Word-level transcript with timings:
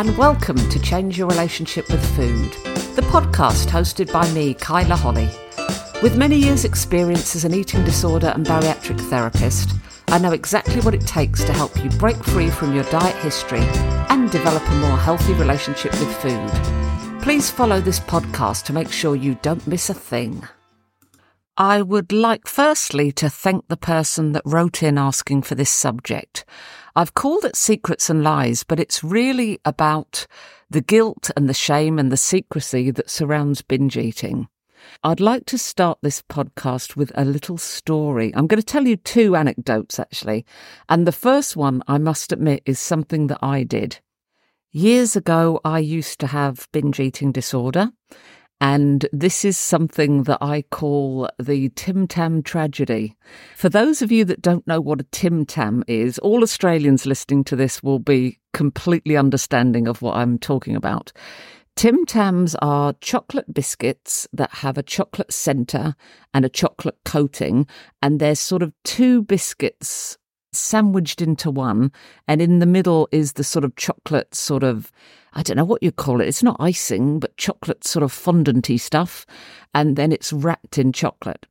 and 0.00 0.16
welcome 0.16 0.56
to 0.70 0.80
Change 0.80 1.18
Your 1.18 1.28
Relationship 1.28 1.86
with 1.90 2.02
Food, 2.16 2.50
the 2.96 3.02
podcast 3.02 3.66
hosted 3.66 4.10
by 4.10 4.26
me, 4.32 4.54
Kyla 4.54 4.96
Holley. 4.96 5.28
With 6.02 6.16
many 6.16 6.36
years' 6.36 6.64
experience 6.64 7.36
as 7.36 7.44
an 7.44 7.52
eating 7.52 7.84
disorder 7.84 8.28
and 8.28 8.46
bariatric 8.46 8.98
therapist, 9.10 9.72
I 10.08 10.16
know 10.16 10.32
exactly 10.32 10.80
what 10.80 10.94
it 10.94 11.06
takes 11.06 11.44
to 11.44 11.52
help 11.52 11.76
you 11.84 11.90
break 11.90 12.16
free 12.16 12.48
from 12.48 12.74
your 12.74 12.84
diet 12.84 13.14
history 13.16 13.60
and 14.08 14.30
develop 14.30 14.66
a 14.70 14.74
more 14.76 14.96
healthy 14.96 15.34
relationship 15.34 15.92
with 15.92 16.16
food. 16.22 16.50
Please 17.20 17.50
follow 17.50 17.78
this 17.82 18.00
podcast 18.00 18.64
to 18.64 18.72
make 18.72 18.90
sure 18.90 19.14
you 19.14 19.38
don't 19.42 19.66
miss 19.66 19.90
a 19.90 19.94
thing. 19.94 20.48
I 21.58 21.82
would 21.82 22.10
like 22.10 22.48
firstly 22.48 23.12
to 23.12 23.28
thank 23.28 23.68
the 23.68 23.76
person 23.76 24.32
that 24.32 24.46
wrote 24.46 24.82
in 24.82 24.96
asking 24.96 25.42
for 25.42 25.56
this 25.56 25.68
subject. 25.68 26.46
I've 26.96 27.14
called 27.14 27.44
it 27.44 27.56
Secrets 27.56 28.10
and 28.10 28.22
Lies, 28.24 28.64
but 28.64 28.80
it's 28.80 29.04
really 29.04 29.60
about 29.64 30.26
the 30.68 30.80
guilt 30.80 31.30
and 31.36 31.48
the 31.48 31.54
shame 31.54 31.98
and 31.98 32.10
the 32.10 32.16
secrecy 32.16 32.90
that 32.90 33.10
surrounds 33.10 33.62
binge 33.62 33.96
eating. 33.96 34.48
I'd 35.04 35.20
like 35.20 35.46
to 35.46 35.58
start 35.58 35.98
this 36.02 36.22
podcast 36.22 36.96
with 36.96 37.12
a 37.14 37.24
little 37.24 37.58
story. 37.58 38.32
I'm 38.34 38.46
going 38.46 38.60
to 38.60 38.66
tell 38.66 38.86
you 38.86 38.96
two 38.96 39.36
anecdotes 39.36 39.98
actually. 39.98 40.44
And 40.88 41.06
the 41.06 41.12
first 41.12 41.56
one, 41.56 41.82
I 41.86 41.98
must 41.98 42.32
admit, 42.32 42.62
is 42.66 42.78
something 42.78 43.28
that 43.28 43.38
I 43.42 43.62
did. 43.62 44.00
Years 44.72 45.16
ago, 45.16 45.60
I 45.64 45.80
used 45.80 46.20
to 46.20 46.28
have 46.28 46.68
binge 46.72 47.00
eating 47.00 47.32
disorder. 47.32 47.90
And 48.60 49.06
this 49.12 49.44
is 49.44 49.56
something 49.56 50.24
that 50.24 50.38
I 50.42 50.62
call 50.70 51.30
the 51.38 51.70
Tim 51.70 52.06
Tam 52.06 52.42
tragedy. 52.42 53.16
For 53.56 53.70
those 53.70 54.02
of 54.02 54.12
you 54.12 54.24
that 54.26 54.42
don't 54.42 54.66
know 54.66 54.80
what 54.80 55.00
a 55.00 55.06
Tim 55.10 55.46
Tam 55.46 55.82
is, 55.88 56.18
all 56.18 56.42
Australians 56.42 57.06
listening 57.06 57.42
to 57.44 57.56
this 57.56 57.82
will 57.82 57.98
be 57.98 58.38
completely 58.52 59.16
understanding 59.16 59.88
of 59.88 60.02
what 60.02 60.16
I'm 60.16 60.38
talking 60.38 60.76
about. 60.76 61.12
Tim 61.76 62.04
Tams 62.04 62.54
are 62.56 62.92
chocolate 63.00 63.54
biscuits 63.54 64.28
that 64.34 64.50
have 64.56 64.76
a 64.76 64.82
chocolate 64.82 65.32
centre 65.32 65.94
and 66.34 66.44
a 66.44 66.50
chocolate 66.50 66.98
coating, 67.06 67.66
and 68.02 68.20
they're 68.20 68.34
sort 68.34 68.62
of 68.62 68.74
two 68.84 69.22
biscuits 69.22 70.18
sandwiched 70.52 71.22
into 71.22 71.50
one, 71.50 71.92
and 72.26 72.40
in 72.42 72.58
the 72.58 72.66
middle 72.66 73.08
is 73.12 73.34
the 73.34 73.44
sort 73.44 73.64
of 73.64 73.76
chocolate 73.76 74.34
sort 74.34 74.62
of 74.62 74.90
I 75.32 75.42
don't 75.42 75.56
know 75.56 75.64
what 75.64 75.82
you 75.82 75.92
call 75.92 76.20
it. 76.20 76.26
It's 76.26 76.42
not 76.42 76.56
icing, 76.58 77.20
but 77.20 77.36
chocolate 77.36 77.84
sort 77.84 78.02
of 78.02 78.12
fondanty 78.12 78.80
stuff, 78.80 79.26
and 79.72 79.94
then 79.94 80.10
it's 80.10 80.32
wrapped 80.32 80.76
in 80.76 80.92
chocolate. 80.92 81.46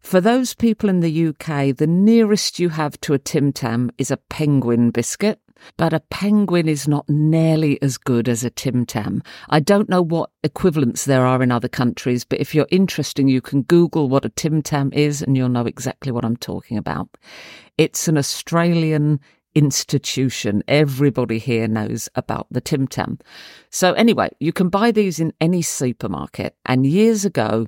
For 0.00 0.20
those 0.20 0.54
people 0.54 0.88
in 0.88 1.00
the 1.00 1.28
UK, 1.28 1.76
the 1.76 1.86
nearest 1.86 2.58
you 2.58 2.70
have 2.70 2.98
to 3.02 3.14
a 3.14 3.18
Tim 3.18 3.52
Tam 3.52 3.90
is 3.98 4.10
a 4.10 4.16
penguin 4.16 4.90
biscuit, 4.90 5.40
but 5.76 5.92
a 5.92 6.00
penguin 6.00 6.68
is 6.68 6.88
not 6.88 7.08
nearly 7.08 7.80
as 7.82 7.98
good 7.98 8.28
as 8.28 8.44
a 8.44 8.50
Tim 8.50 8.86
Tam. 8.86 9.22
I 9.48 9.60
don't 9.60 9.88
know 9.88 10.02
what 10.02 10.30
equivalents 10.42 11.04
there 11.04 11.24
are 11.24 11.42
in 11.42 11.50
other 11.50 11.68
countries, 11.68 12.24
but 12.24 12.40
if 12.40 12.54
you're 12.54 12.68
interested, 12.70 13.28
you 13.28 13.40
can 13.40 13.62
Google 13.62 14.08
what 14.08 14.24
a 14.24 14.30
Tim 14.30 14.62
Tam 14.62 14.90
is 14.92 15.22
and 15.22 15.36
you'll 15.36 15.48
know 15.48 15.66
exactly 15.66 16.12
what 16.12 16.24
I'm 16.24 16.36
talking 16.36 16.76
about. 16.76 17.08
It's 17.76 18.08
an 18.08 18.18
Australian 18.18 19.20
institution. 19.54 20.62
Everybody 20.68 21.38
here 21.38 21.68
knows 21.68 22.08
about 22.14 22.46
the 22.50 22.60
Tim 22.60 22.86
Tam. 22.86 23.18
So, 23.70 23.92
anyway, 23.94 24.30
you 24.40 24.52
can 24.52 24.68
buy 24.68 24.90
these 24.92 25.20
in 25.20 25.32
any 25.40 25.62
supermarket. 25.62 26.56
And 26.64 26.86
years 26.86 27.24
ago, 27.24 27.66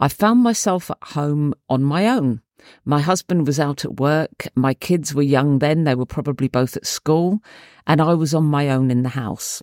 I 0.00 0.08
found 0.08 0.42
myself 0.42 0.90
at 0.90 0.98
home 1.02 1.54
on 1.68 1.82
my 1.82 2.08
own. 2.08 2.40
My 2.84 3.00
husband 3.00 3.46
was 3.46 3.60
out 3.60 3.84
at 3.84 4.00
work. 4.00 4.48
My 4.54 4.74
kids 4.74 5.14
were 5.14 5.22
young 5.22 5.58
then. 5.58 5.84
They 5.84 5.94
were 5.94 6.06
probably 6.06 6.48
both 6.48 6.76
at 6.76 6.86
school. 6.86 7.40
And 7.86 8.00
I 8.00 8.14
was 8.14 8.34
on 8.34 8.44
my 8.44 8.68
own 8.68 8.90
in 8.90 9.02
the 9.02 9.10
house. 9.10 9.62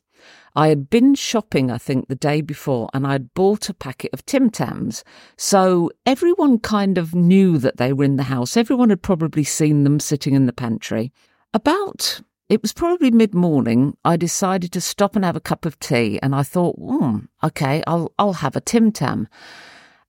I 0.55 0.67
had 0.67 0.89
been 0.89 1.15
shopping, 1.15 1.71
I 1.71 1.77
think, 1.77 2.07
the 2.07 2.15
day 2.15 2.41
before, 2.41 2.89
and 2.93 3.07
I'd 3.07 3.33
bought 3.33 3.69
a 3.69 3.73
packet 3.73 4.11
of 4.13 4.25
Tim 4.25 4.49
Tams. 4.49 5.03
So 5.35 5.89
everyone 6.05 6.59
kind 6.59 6.97
of 6.97 7.15
knew 7.15 7.57
that 7.57 7.77
they 7.77 7.91
were 7.91 8.03
in 8.03 8.17
the 8.17 8.23
house. 8.23 8.55
Everyone 8.55 8.89
had 8.89 9.01
probably 9.01 9.43
seen 9.43 9.83
them 9.83 9.99
sitting 9.99 10.35
in 10.35 10.45
the 10.45 10.53
pantry. 10.53 11.11
About 11.55 12.21
it 12.49 12.61
was 12.61 12.73
probably 12.73 13.09
mid 13.09 13.33
morning. 13.33 13.97
I 14.05 14.15
decided 14.15 14.71
to 14.73 14.81
stop 14.81 15.15
and 15.15 15.25
have 15.25 15.35
a 15.35 15.41
cup 15.41 15.65
of 15.65 15.79
tea, 15.79 16.19
and 16.21 16.35
I 16.35 16.43
thought, 16.43 16.75
hmm, 16.77 17.19
okay, 17.43 17.83
I'll 17.87 18.13
I'll 18.19 18.33
have 18.33 18.55
a 18.55 18.61
Tim 18.61 18.91
Tam. 18.91 19.27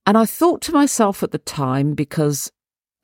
And 0.07 0.19
I 0.19 0.27
thought 0.27 0.61
to 0.63 0.73
myself 0.73 1.23
at 1.23 1.31
the 1.31 1.39
time, 1.39 1.95
because 1.95 2.53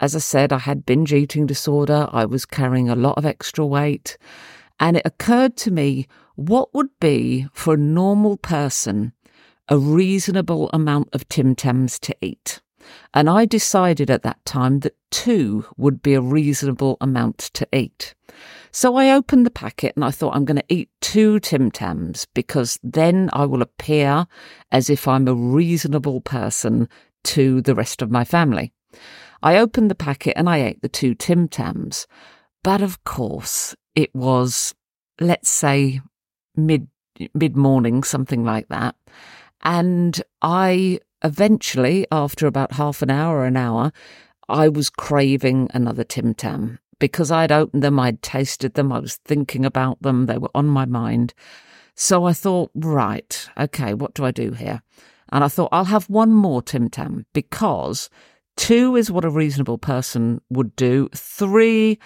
as 0.00 0.16
I 0.16 0.18
said, 0.18 0.52
I 0.52 0.58
had 0.58 0.86
binge 0.86 1.12
eating 1.12 1.46
disorder, 1.46 2.08
I 2.10 2.24
was 2.24 2.46
carrying 2.46 2.88
a 2.88 2.96
lot 2.96 3.18
of 3.18 3.26
extra 3.26 3.66
weight, 3.66 4.16
and 4.78 4.96
it 4.96 5.02
occurred 5.04 5.56
to 5.58 5.70
me 5.70 6.08
what 6.36 6.72
would 6.74 6.88
be 7.00 7.46
for 7.52 7.74
a 7.74 7.78
normal 7.78 8.36
person 8.38 9.12
a 9.70 9.78
reasonable 9.78 10.68
amount 10.72 11.08
of 11.12 11.28
Tim 11.28 11.54
Tams 11.54 11.98
to 12.00 12.14
eat. 12.20 12.60
And 13.14 13.30
I 13.30 13.44
decided 13.44 14.10
at 14.10 14.22
that 14.24 14.44
time 14.44 14.80
that 14.80 14.96
two 15.10 15.64
would 15.76 16.02
be 16.02 16.14
a 16.14 16.20
reasonable 16.20 16.96
amount 17.00 17.38
to 17.38 17.68
eat. 17.72 18.14
So 18.72 18.96
I 18.96 19.12
opened 19.12 19.46
the 19.46 19.50
packet 19.50 19.94
and 19.94 20.04
I 20.04 20.10
thought 20.10 20.34
I'm 20.34 20.44
going 20.44 20.56
to 20.56 20.74
eat 20.74 20.90
two 21.00 21.38
Tim 21.38 21.70
Tams 21.70 22.26
because 22.34 22.80
then 22.82 23.30
I 23.32 23.46
will 23.46 23.62
appear 23.62 24.26
as 24.72 24.90
if 24.90 25.06
I'm 25.06 25.28
a 25.28 25.34
reasonable 25.34 26.20
person 26.20 26.88
to 27.24 27.62
the 27.62 27.74
rest 27.74 28.02
of 28.02 28.10
my 28.10 28.24
family. 28.24 28.72
I 29.42 29.56
opened 29.56 29.90
the 29.90 29.94
packet 29.94 30.34
and 30.36 30.48
I 30.48 30.58
ate 30.58 30.82
the 30.82 30.88
two 30.88 31.14
Tim 31.14 31.48
Tams. 31.48 32.06
But 32.62 32.82
of 32.82 33.04
course, 33.04 33.74
it 33.94 34.14
was, 34.14 34.74
let's 35.20 35.50
say, 35.50 36.00
mid 36.54 36.88
mid 37.34 37.56
morning, 37.56 38.02
something 38.02 38.44
like 38.44 38.68
that. 38.68 38.94
And 39.62 40.22
I 40.42 41.00
eventually, 41.22 42.06
after 42.10 42.46
about 42.46 42.72
half 42.72 43.02
an 43.02 43.10
hour, 43.10 43.44
an 43.44 43.56
hour, 43.56 43.92
I 44.48 44.68
was 44.68 44.90
craving 44.90 45.68
another 45.72 46.04
Tim 46.04 46.34
Tam 46.34 46.78
because 46.98 47.30
I'd 47.30 47.52
opened 47.52 47.82
them, 47.82 47.98
I'd 47.98 48.22
tasted 48.22 48.74
them, 48.74 48.92
I 48.92 48.98
was 48.98 49.16
thinking 49.16 49.64
about 49.64 50.02
them, 50.02 50.26
they 50.26 50.38
were 50.38 50.50
on 50.54 50.66
my 50.66 50.84
mind. 50.84 51.34
So 51.94 52.24
I 52.24 52.32
thought, 52.32 52.70
right, 52.74 53.48
okay, 53.58 53.94
what 53.94 54.14
do 54.14 54.24
I 54.24 54.30
do 54.30 54.52
here? 54.52 54.82
And 55.32 55.44
I 55.44 55.48
thought, 55.48 55.70
I'll 55.72 55.84
have 55.84 56.08
one 56.08 56.32
more 56.32 56.62
Tim 56.62 56.88
Tam 56.88 57.26
because 57.32 58.10
two 58.60 58.94
is 58.94 59.10
what 59.10 59.24
a 59.24 59.30
reasonable 59.30 59.78
person 59.78 60.42
would 60.50 60.76
do. 60.76 61.08
Three, 61.14 61.98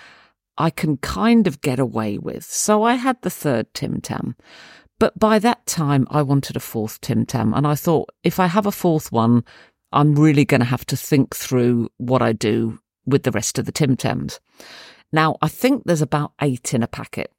I 0.56 0.70
can 0.70 0.97
kind 0.98 1.48
of 1.48 1.60
get 1.60 1.81
away 1.81 2.16
with. 2.16 2.44
So 2.44 2.84
I 2.84 2.94
had 2.94 3.20
the 3.20 3.31
third 3.31 3.75
Tim 3.75 4.00
Tam. 4.00 4.37
But 5.00 5.19
by 5.19 5.41
that 5.41 5.66
time, 5.66 6.06
I 6.10 6.22
wanted 6.22 6.54
a 6.54 6.60
fourth 6.60 7.00
Tim 7.00 7.26
Tam. 7.26 7.53
And 7.53 7.66
I 7.66 7.75
thought, 7.75 8.10
if 8.22 8.38
I 8.38 8.47
have 8.47 8.66
a 8.66 8.72
fourth 8.72 9.10
one, 9.10 9.44
I'm 9.91 10.14
really 10.14 10.44
going 10.44 10.60
to 10.60 10.64
have 10.66 10.87
to 10.87 10.97
think 10.97 11.34
through 11.34 11.91
what 11.97 12.22
I 12.22 12.32
do 12.32 12.78
with 13.04 13.25
the 13.25 13.32
rest 13.32 13.59
of 13.59 13.64
the 13.64 13.72
Tim 13.72 13.97
Tams. 13.97 14.38
Now, 15.12 15.37
I 15.43 15.48
think 15.48 15.82
there's 15.84 16.03
about 16.03 16.34
eight 16.41 16.72
in 16.72 16.84
a 16.84 16.88
packet. 16.88 17.32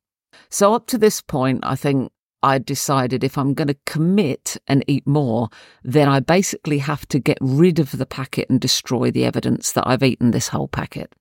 So 0.50 0.74
up 0.74 0.88
to 0.88 0.98
this 0.98 1.22
point, 1.22 1.62
I 1.64 1.76
think 1.76 2.12
I 2.46 2.60
decided 2.60 3.24
if 3.24 3.40
I'm 3.40 3.56
going 3.56 3.70
to 3.70 3.78
commit 3.88 4.56
and 4.68 4.84
eat 4.88 5.08
more, 5.08 5.50
then 5.84 6.08
I 6.08 6.20
basically 6.20 6.78
have 6.78 7.08
to 7.08 7.18
get 7.18 7.40
rid 7.42 7.80
of 7.80 7.98
the 7.98 8.06
packet 8.06 8.52
and 8.52 8.62
destroy 8.62 9.10
the 9.10 9.26
evidence 9.26 9.72
that 9.72 9.88
I've 9.88 10.04
eaten 10.04 10.30
this 10.30 10.50
whole 10.50 10.68
packet. 10.68 11.12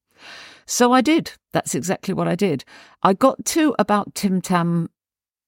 So 0.67 0.93
I 0.93 1.01
did. 1.01 1.33
That's 1.53 1.75
exactly 1.75 2.13
what 2.13 2.29
I 2.29 2.35
did. 2.35 2.63
I 3.03 3.15
got 3.15 3.43
to 3.47 3.75
about 3.79 4.15
Tim 4.15 4.43
Tam 4.43 4.91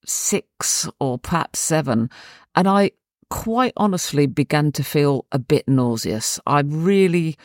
six 0.07 0.89
or 0.99 1.19
perhaps 1.19 1.59
seven, 1.59 2.09
and 2.55 2.67
I 2.67 2.93
quite 3.29 3.75
honestly 3.77 4.27
began 4.27 4.73
to 4.73 4.83
feel 4.83 5.27
a 5.31 5.39
bit 5.39 5.69
nauseous. 5.69 6.41
I 6.47 6.61
really 6.61 7.37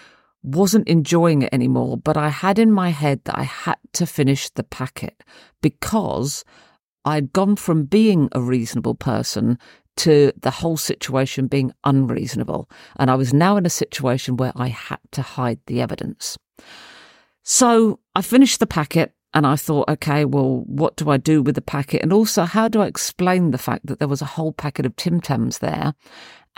wasn't 0.41 0.87
enjoying 0.87 1.41
it 1.41 1.53
anymore, 1.53 1.97
but 1.97 2.15
I 2.15 2.29
had 2.29 2.59
in 2.59 2.71
my 2.71 2.91
head 2.91 3.25
that 3.25 3.37
I 3.37 3.43
had 3.43 3.77
to 3.93 4.05
finish 4.05 4.49
the 4.49 4.63
packet 4.63 5.21
because 5.61 6.45
I'd 7.05 7.33
gone 7.33 7.55
from 7.55 7.85
being 7.85 8.29
a 8.31 8.41
reasonable 8.41 8.95
person 8.95 9.57
to 9.97 10.31
the 10.39 10.51
whole 10.51 10.77
situation 10.77 11.47
being 11.47 11.73
unreasonable. 11.83 12.69
And 12.97 13.11
I 13.11 13.15
was 13.15 13.33
now 13.33 13.57
in 13.57 13.65
a 13.65 13.69
situation 13.69 14.37
where 14.37 14.53
I 14.55 14.69
had 14.69 14.99
to 15.11 15.21
hide 15.21 15.59
the 15.67 15.81
evidence. 15.81 16.37
So 17.43 17.99
I 18.15 18.21
finished 18.21 18.59
the 18.59 18.67
packet 18.67 19.13
and 19.33 19.47
I 19.47 19.55
thought, 19.55 19.89
okay, 19.89 20.25
well, 20.25 20.63
what 20.65 20.95
do 20.95 21.09
I 21.09 21.17
do 21.17 21.41
with 21.41 21.55
the 21.55 21.61
packet? 21.61 22.01
And 22.01 22.11
also, 22.11 22.43
how 22.43 22.67
do 22.67 22.81
I 22.81 22.87
explain 22.87 23.51
the 23.51 23.57
fact 23.57 23.85
that 23.87 23.99
there 23.99 24.07
was 24.07 24.21
a 24.21 24.25
whole 24.25 24.51
packet 24.51 24.85
of 24.85 24.95
Tim 24.95 25.21
Tams 25.21 25.59
there 25.59 25.93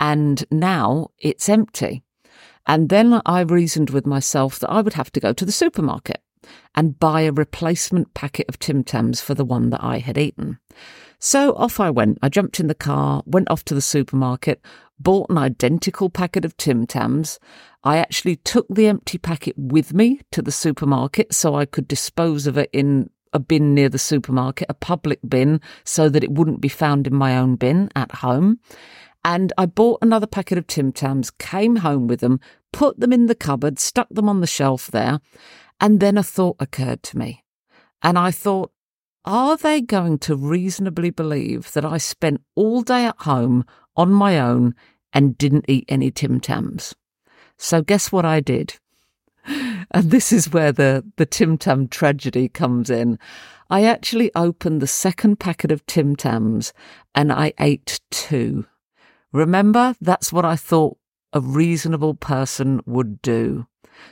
and 0.00 0.44
now 0.50 1.08
it's 1.18 1.48
empty? 1.48 2.02
And 2.66 2.88
then 2.88 3.20
I 3.26 3.40
reasoned 3.40 3.90
with 3.90 4.06
myself 4.06 4.58
that 4.58 4.70
I 4.70 4.80
would 4.80 4.94
have 4.94 5.12
to 5.12 5.20
go 5.20 5.32
to 5.32 5.44
the 5.44 5.52
supermarket 5.52 6.23
and 6.74 6.98
buy 6.98 7.22
a 7.22 7.32
replacement 7.32 8.14
packet 8.14 8.48
of 8.48 8.58
Tim 8.58 8.84
Tams 8.84 9.20
for 9.20 9.34
the 9.34 9.44
one 9.44 9.70
that 9.70 9.82
I 9.82 9.98
had 9.98 10.18
eaten. 10.18 10.58
So 11.18 11.54
off 11.54 11.80
I 11.80 11.90
went. 11.90 12.18
I 12.22 12.28
jumped 12.28 12.60
in 12.60 12.66
the 12.66 12.74
car, 12.74 13.22
went 13.26 13.50
off 13.50 13.64
to 13.66 13.74
the 13.74 13.80
supermarket, 13.80 14.60
bought 14.98 15.30
an 15.30 15.38
identical 15.38 16.10
packet 16.10 16.44
of 16.44 16.56
Tim 16.56 16.86
Tams. 16.86 17.38
I 17.82 17.98
actually 17.98 18.36
took 18.36 18.66
the 18.68 18.86
empty 18.86 19.18
packet 19.18 19.54
with 19.56 19.94
me 19.94 20.20
to 20.32 20.42
the 20.42 20.52
supermarket 20.52 21.34
so 21.34 21.54
I 21.54 21.64
could 21.64 21.88
dispose 21.88 22.46
of 22.46 22.58
it 22.58 22.70
in 22.72 23.10
a 23.32 23.38
bin 23.38 23.74
near 23.74 23.88
the 23.88 23.98
supermarket, 23.98 24.66
a 24.70 24.74
public 24.74 25.18
bin, 25.28 25.60
so 25.84 26.08
that 26.08 26.24
it 26.24 26.32
wouldn't 26.32 26.60
be 26.60 26.68
found 26.68 27.06
in 27.06 27.14
my 27.14 27.36
own 27.36 27.56
bin 27.56 27.90
at 27.96 28.16
home. 28.16 28.60
And 29.24 29.52
I 29.58 29.66
bought 29.66 30.00
another 30.02 30.26
packet 30.26 30.58
of 30.58 30.66
Tim 30.66 30.92
Tams, 30.92 31.30
came 31.30 31.76
home 31.76 32.06
with 32.06 32.20
them, 32.20 32.38
put 32.72 33.00
them 33.00 33.12
in 33.12 33.26
the 33.26 33.34
cupboard, 33.34 33.78
stuck 33.78 34.08
them 34.10 34.28
on 34.28 34.40
the 34.40 34.46
shelf 34.46 34.88
there. 34.88 35.20
And 35.80 36.00
then 36.00 36.16
a 36.16 36.22
thought 36.22 36.56
occurred 36.60 37.02
to 37.04 37.18
me. 37.18 37.44
And 38.02 38.18
I 38.18 38.30
thought, 38.30 38.70
are 39.24 39.56
they 39.56 39.80
going 39.80 40.18
to 40.18 40.36
reasonably 40.36 41.10
believe 41.10 41.72
that 41.72 41.84
I 41.84 41.98
spent 41.98 42.42
all 42.54 42.82
day 42.82 43.06
at 43.06 43.20
home 43.20 43.64
on 43.96 44.12
my 44.12 44.38
own 44.38 44.74
and 45.12 45.38
didn't 45.38 45.64
eat 45.68 45.86
any 45.88 46.10
Tim 46.10 46.40
Tams? 46.40 46.94
So 47.56 47.80
guess 47.80 48.12
what 48.12 48.24
I 48.24 48.40
did? 48.40 48.78
And 49.90 50.10
this 50.10 50.32
is 50.32 50.50
where 50.50 50.72
the, 50.72 51.04
the 51.16 51.26
Tim 51.26 51.56
Tam 51.56 51.86
tragedy 51.86 52.48
comes 52.48 52.90
in. 52.90 53.18
I 53.70 53.84
actually 53.84 54.34
opened 54.34 54.80
the 54.80 54.86
second 54.86 55.38
packet 55.38 55.70
of 55.70 55.84
Tim 55.86 56.16
Tams 56.16 56.72
and 57.14 57.32
I 57.32 57.52
ate 57.60 58.00
two. 58.10 58.66
Remember, 59.32 59.94
that's 60.00 60.32
what 60.32 60.44
I 60.44 60.56
thought 60.56 60.96
a 61.32 61.40
reasonable 61.40 62.14
person 62.14 62.80
would 62.86 63.20
do. 63.20 63.66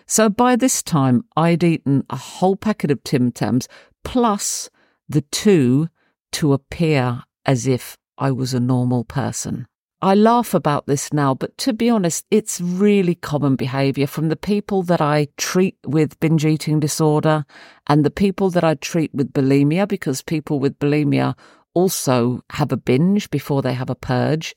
So 0.06 0.28
by 0.28 0.56
this 0.56 0.82
time, 0.82 1.24
I'd 1.36 1.64
eaten 1.64 2.04
a 2.10 2.16
whole 2.16 2.56
packet 2.56 2.90
of 2.90 3.02
Tim 3.04 3.32
Tams 3.32 3.68
plus 4.04 4.70
the 5.08 5.22
two 5.22 5.88
to 6.32 6.52
appear 6.52 7.22
as 7.44 7.66
if 7.66 7.96
I 8.18 8.30
was 8.30 8.54
a 8.54 8.60
normal 8.60 9.04
person. 9.04 9.66
I 10.00 10.16
laugh 10.16 10.52
about 10.52 10.86
this 10.86 11.12
now, 11.12 11.32
but 11.32 11.56
to 11.58 11.72
be 11.72 11.88
honest, 11.88 12.26
it's 12.28 12.60
really 12.60 13.14
common 13.14 13.54
behavior 13.54 14.08
from 14.08 14.30
the 14.30 14.36
people 14.36 14.82
that 14.84 15.00
I 15.00 15.28
treat 15.36 15.76
with 15.86 16.18
binge 16.18 16.44
eating 16.44 16.80
disorder 16.80 17.44
and 17.86 18.04
the 18.04 18.10
people 18.10 18.50
that 18.50 18.64
I 18.64 18.74
treat 18.74 19.14
with 19.14 19.32
bulimia, 19.32 19.86
because 19.86 20.20
people 20.20 20.58
with 20.58 20.76
bulimia 20.80 21.36
also 21.74 22.42
have 22.50 22.72
a 22.72 22.76
binge 22.76 23.30
before 23.30 23.62
they 23.62 23.74
have 23.74 23.90
a 23.90 23.94
purge. 23.94 24.56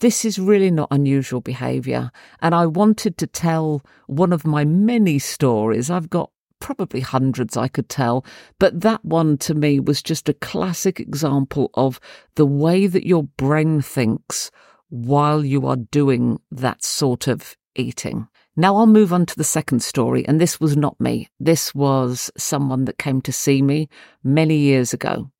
This 0.00 0.24
is 0.24 0.38
really 0.38 0.70
not 0.70 0.88
unusual 0.90 1.42
behavior. 1.42 2.10
And 2.40 2.54
I 2.54 2.66
wanted 2.66 3.18
to 3.18 3.26
tell 3.26 3.82
one 4.06 4.32
of 4.32 4.46
my 4.46 4.64
many 4.64 5.18
stories. 5.18 5.90
I've 5.90 6.10
got 6.10 6.30
probably 6.58 7.00
hundreds 7.00 7.56
I 7.56 7.68
could 7.68 7.88
tell, 7.88 8.24
but 8.58 8.80
that 8.80 9.04
one 9.04 9.38
to 9.38 9.54
me 9.54 9.78
was 9.80 10.02
just 10.02 10.28
a 10.28 10.34
classic 10.34 11.00
example 11.00 11.70
of 11.74 12.00
the 12.34 12.46
way 12.46 12.86
that 12.86 13.06
your 13.06 13.24
brain 13.24 13.80
thinks 13.80 14.50
while 14.88 15.44
you 15.44 15.66
are 15.66 15.76
doing 15.76 16.40
that 16.50 16.82
sort 16.82 17.28
of 17.28 17.56
eating. 17.76 18.28
Now 18.56 18.76
I'll 18.76 18.86
move 18.86 19.12
on 19.12 19.26
to 19.26 19.36
the 19.36 19.44
second 19.44 19.82
story, 19.82 20.26
and 20.26 20.40
this 20.40 20.60
was 20.60 20.76
not 20.76 21.00
me. 21.00 21.28
This 21.38 21.74
was 21.74 22.30
someone 22.36 22.84
that 22.86 22.98
came 22.98 23.20
to 23.22 23.32
see 23.32 23.62
me 23.62 23.88
many 24.24 24.56
years 24.56 24.92
ago. 24.92 25.30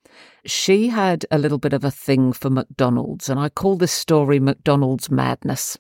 She 0.45 0.89
had 0.89 1.27
a 1.31 1.39
little 1.39 1.59
bit 1.59 1.73
of 1.73 1.85
a 1.85 1.91
thing 1.91 2.33
for 2.33 2.51
McDonald's, 2.51 3.29
and 3.29 3.39
I 3.39 3.49
call 3.49 3.77
this 3.77 3.93
story 3.93 4.41
McDonald's 4.41 5.11
Madness. 5.11 5.79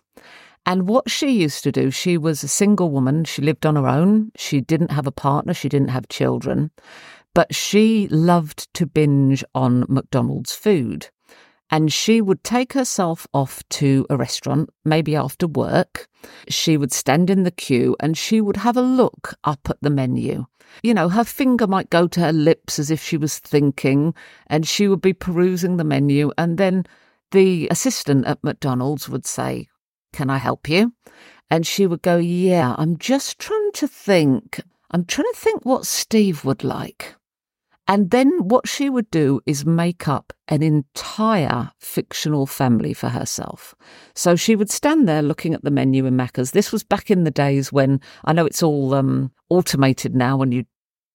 And 0.66 0.88
what 0.88 1.10
she 1.10 1.31
used 1.31 1.62
to 1.64 1.72
do, 1.72 1.90
she 1.90 2.19
was 2.19 2.42
a 2.42 2.48
single 2.48 2.90
woman. 2.90 3.25
She 3.25 3.42
lived 3.42 3.64
on 3.64 3.76
her 3.76 3.87
own. 3.87 4.32
She 4.37 4.60
didn't 4.60 4.90
have 4.90 5.06
a 5.06 5.12
partner. 5.12 5.54
She 5.54 5.69
didn't 5.69 5.88
have 5.88 6.08
children. 6.08 6.70
But 7.34 7.54
she 7.54 8.08
loved 8.08 8.72
to 8.75 8.87
binge 8.87 9.42
on 9.54 9.87
McDonald's 9.88 10.54
food 10.54 11.08
and 11.70 11.93
she 11.93 12.20
would 12.20 12.43
take 12.43 12.72
herself 12.72 13.26
off 13.32 13.62
to 13.70 14.06
a 14.11 14.17
restaurant, 14.17 14.70
maybe 14.84 15.14
after 15.14 15.46
work. 15.46 16.08
She 16.49 16.76
would 16.76 16.93
stand 16.93 17.31
in 17.31 17.44
the 17.44 17.50
queue 17.50 17.96
and 18.00 18.19
she 18.19 18.40
would 18.40 18.58
have 18.58 18.76
a 18.76 18.82
look 18.82 19.34
up 19.44 19.69
at 19.70 19.81
the 19.81 19.90
menu. 19.90 20.46
You 20.82 20.94
know, 20.94 21.08
her 21.08 21.25
finger 21.25 21.67
might 21.67 21.90
go 21.90 22.06
to 22.08 22.20
her 22.20 22.32
lips 22.32 22.78
as 22.78 22.90
if 22.90 23.02
she 23.02 23.17
was 23.17 23.38
thinking, 23.38 24.14
and 24.46 24.67
she 24.67 24.87
would 24.88 25.00
be 25.00 25.12
perusing 25.12 25.76
the 25.76 25.84
menu. 25.84 26.31
And 26.38 26.58
then 26.58 26.84
the 27.32 27.69
assistant 27.70 28.26
at 28.26 28.43
McDonald's 28.44 29.08
would 29.08 29.26
say, 29.26 29.69
Can 30.12 30.31
I 30.31 30.38
help 30.38 30.69
you? 30.69 30.93
And 31.50 31.66
she 31.66 31.87
would 31.87 32.02
go, 32.02 32.19
Yeah, 32.19 32.75
I'm 32.78 32.99
just 32.99 33.38
trying 33.38 33.73
to 33.75 33.88
think. 33.88 34.61
I'm 34.93 35.05
trying 35.05 35.32
to 35.32 35.38
think 35.38 35.64
what 35.64 35.87
Steve 35.87 36.44
would 36.44 36.64
like. 36.64 37.14
And 37.90 38.12
then 38.12 38.31
what 38.44 38.69
she 38.69 38.88
would 38.88 39.10
do 39.10 39.40
is 39.46 39.66
make 39.66 40.06
up 40.06 40.32
an 40.46 40.62
entire 40.62 41.72
fictional 41.81 42.46
family 42.46 42.94
for 42.94 43.08
herself. 43.08 43.75
So 44.14 44.37
she 44.37 44.54
would 44.54 44.70
stand 44.70 45.08
there 45.08 45.22
looking 45.22 45.54
at 45.54 45.64
the 45.64 45.72
menu 45.72 46.06
in 46.06 46.16
Macca's. 46.16 46.52
This 46.52 46.70
was 46.70 46.84
back 46.84 47.10
in 47.10 47.25
the 47.25 47.32
days 47.32 47.72
when 47.72 48.00
I 48.25 48.32
know 48.32 48.46
it's 48.46 48.62
all 48.62 48.94
um, 48.94 49.32
automated 49.48 50.14
now 50.14 50.37
when 50.37 50.52
you 50.52 50.66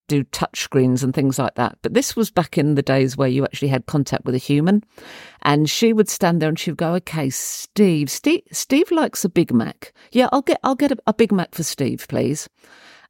do 0.10 0.26
touch 0.26 0.60
screens 0.60 1.02
and 1.02 1.14
things 1.14 1.40
like 1.40 1.56
that. 1.56 1.78
But 1.82 1.94
this 1.94 2.14
was 2.14 2.30
back 2.30 2.58
in 2.58 2.76
the 2.76 2.82
days 2.82 3.16
where 3.16 3.30
you 3.30 3.46
actually 3.46 3.70
had 3.70 3.86
contact 3.86 4.26
with 4.26 4.36
a 4.36 4.40
human. 4.40 4.84
And 5.44 5.70
she 5.70 5.94
would 5.94 6.10
stand 6.10 6.42
there 6.42 6.50
and 6.50 6.60
she 6.60 6.72
would 6.72 6.78
go, 6.78 6.96
Okay, 6.96 7.30
Steve, 7.30 8.10
Steve, 8.12 8.42
Steve 8.52 8.92
likes 8.92 9.24
a 9.24 9.30
Big 9.30 9.54
Mac. 9.54 9.94
Yeah, 10.12 10.28
I'll 10.34 10.42
get 10.42 10.60
I'll 10.62 10.76
get 10.76 10.92
a, 10.92 10.98
a 11.08 11.14
Big 11.14 11.32
Mac 11.32 11.56
for 11.56 11.64
Steve, 11.64 12.06
please. 12.10 12.50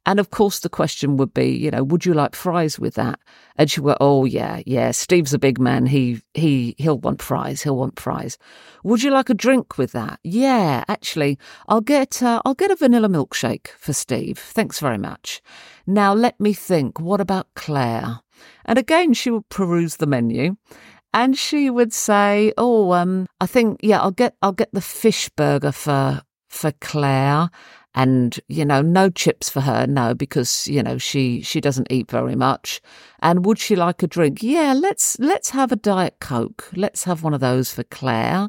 And 0.06 0.20
of 0.20 0.30
course, 0.30 0.60
the 0.60 0.68
question 0.68 1.16
would 1.16 1.34
be, 1.34 1.48
you 1.48 1.70
know, 1.72 1.82
would 1.82 2.06
you 2.06 2.14
like 2.14 2.36
fries 2.36 2.78
with 2.78 2.94
that? 2.94 3.18
And 3.56 3.68
she 3.68 3.80
went, 3.80 3.98
oh 4.00 4.24
yeah, 4.24 4.62
yeah. 4.64 4.92
Steve's 4.92 5.34
a 5.34 5.38
big 5.38 5.58
man. 5.58 5.84
He 5.86 6.22
he 6.32 6.76
he'll 6.78 6.98
want 6.98 7.20
fries. 7.20 7.62
He'll 7.62 7.76
want 7.76 7.98
fries. 7.98 8.38
Would 8.84 9.02
you 9.02 9.10
like 9.10 9.28
a 9.30 9.34
drink 9.34 9.76
with 9.76 9.90
that? 9.92 10.20
Yeah, 10.22 10.84
actually, 10.86 11.38
I'll 11.68 11.80
get 11.80 12.22
uh, 12.22 12.40
I'll 12.44 12.54
get 12.54 12.70
a 12.70 12.76
vanilla 12.76 13.08
milkshake 13.08 13.68
for 13.78 13.92
Steve. 13.92 14.38
Thanks 14.38 14.78
very 14.78 14.98
much. 14.98 15.42
Now 15.88 16.14
let 16.14 16.38
me 16.38 16.52
think. 16.52 17.00
What 17.00 17.20
about 17.20 17.48
Claire? 17.54 18.20
And 18.64 18.78
again, 18.78 19.12
she 19.12 19.30
would 19.30 19.48
peruse 19.48 19.96
the 19.96 20.06
menu. 20.06 20.56
And 21.12 21.36
she 21.36 21.70
would 21.70 21.92
say, 21.92 22.52
"Oh, 22.58 22.92
um, 22.92 23.26
I 23.40 23.46
think 23.46 23.80
yeah, 23.82 24.00
I'll 24.00 24.10
get 24.12 24.36
I'll 24.40 24.52
get 24.52 24.72
the 24.72 24.80
fish 24.80 25.30
burger 25.30 25.72
for 25.72 26.22
for 26.48 26.72
Claire, 26.80 27.50
and 27.96 28.38
you 28.46 28.64
know 28.64 28.82
no 28.82 29.10
chips 29.10 29.48
for 29.48 29.62
her 29.62 29.86
no 29.86 30.14
because 30.14 30.68
you 30.68 30.82
know 30.82 30.98
she 30.98 31.40
she 31.40 31.60
doesn't 31.60 31.90
eat 31.90 32.08
very 32.10 32.36
much 32.36 32.80
and 33.20 33.44
would 33.44 33.58
she 33.58 33.74
like 33.74 34.02
a 34.02 34.06
drink 34.06 34.42
yeah 34.42 34.72
let's 34.72 35.18
let's 35.18 35.50
have 35.50 35.72
a 35.72 35.76
diet 35.76 36.16
coke 36.20 36.68
let's 36.74 37.04
have 37.04 37.22
one 37.22 37.34
of 37.34 37.40
those 37.40 37.72
for 37.72 37.82
claire 37.84 38.48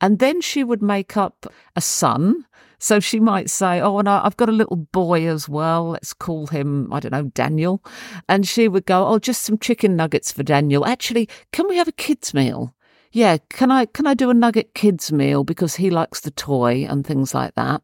and 0.00 0.18
then 0.18 0.40
she 0.40 0.62
would 0.62 0.82
make 0.82 1.16
up 1.16 1.46
a 1.74 1.80
son 1.80 2.44
so 2.82 2.98
she 2.98 3.20
might 3.20 3.48
say, 3.48 3.80
Oh, 3.80 3.98
and 3.98 4.08
I've 4.08 4.36
got 4.36 4.48
a 4.48 4.52
little 4.52 4.74
boy 4.76 5.28
as 5.28 5.48
well. 5.48 5.90
Let's 5.90 6.12
call 6.12 6.48
him, 6.48 6.92
I 6.92 6.98
don't 6.98 7.12
know, 7.12 7.30
Daniel. 7.32 7.80
And 8.28 8.44
she 8.44 8.66
would 8.66 8.86
go, 8.86 9.06
Oh, 9.06 9.20
just 9.20 9.42
some 9.42 9.56
chicken 9.56 9.94
nuggets 9.94 10.32
for 10.32 10.42
Daniel. 10.42 10.84
Actually, 10.84 11.28
can 11.52 11.68
we 11.68 11.76
have 11.76 11.86
a 11.86 11.92
kid's 11.92 12.34
meal? 12.34 12.74
Yeah, 13.12 13.36
can 13.50 13.70
I 13.70 13.84
can 13.84 14.06
I 14.06 14.14
do 14.14 14.30
a 14.30 14.34
nugget 14.34 14.74
kids 14.74 15.12
meal 15.12 15.44
because 15.44 15.76
he 15.76 15.90
likes 15.90 16.20
the 16.20 16.30
toy 16.30 16.86
and 16.88 17.06
things 17.06 17.34
like 17.34 17.54
that. 17.54 17.82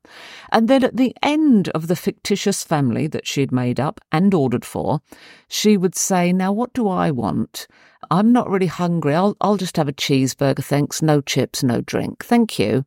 And 0.50 0.68
then 0.68 0.82
at 0.82 0.96
the 0.96 1.14
end 1.22 1.68
of 1.70 1.86
the 1.86 1.96
fictitious 1.96 2.64
family 2.64 3.06
that 3.08 3.26
she'd 3.26 3.52
made 3.52 3.78
up 3.78 4.00
and 4.10 4.32
ordered 4.32 4.64
for, 4.64 5.00
she 5.48 5.76
would 5.76 5.94
say, 5.94 6.32
"Now 6.32 6.52
what 6.52 6.72
do 6.72 6.88
I 6.88 7.10
want? 7.10 7.66
I'm 8.10 8.32
not 8.32 8.48
really 8.48 8.66
hungry. 8.66 9.14
I'll 9.14 9.36
I'll 9.42 9.58
just 9.58 9.76
have 9.76 9.88
a 9.88 9.92
cheeseburger, 9.92 10.64
thanks. 10.64 11.02
No 11.02 11.20
chips, 11.20 11.62
no 11.62 11.82
drink. 11.82 12.24
Thank 12.24 12.58
you." 12.58 12.86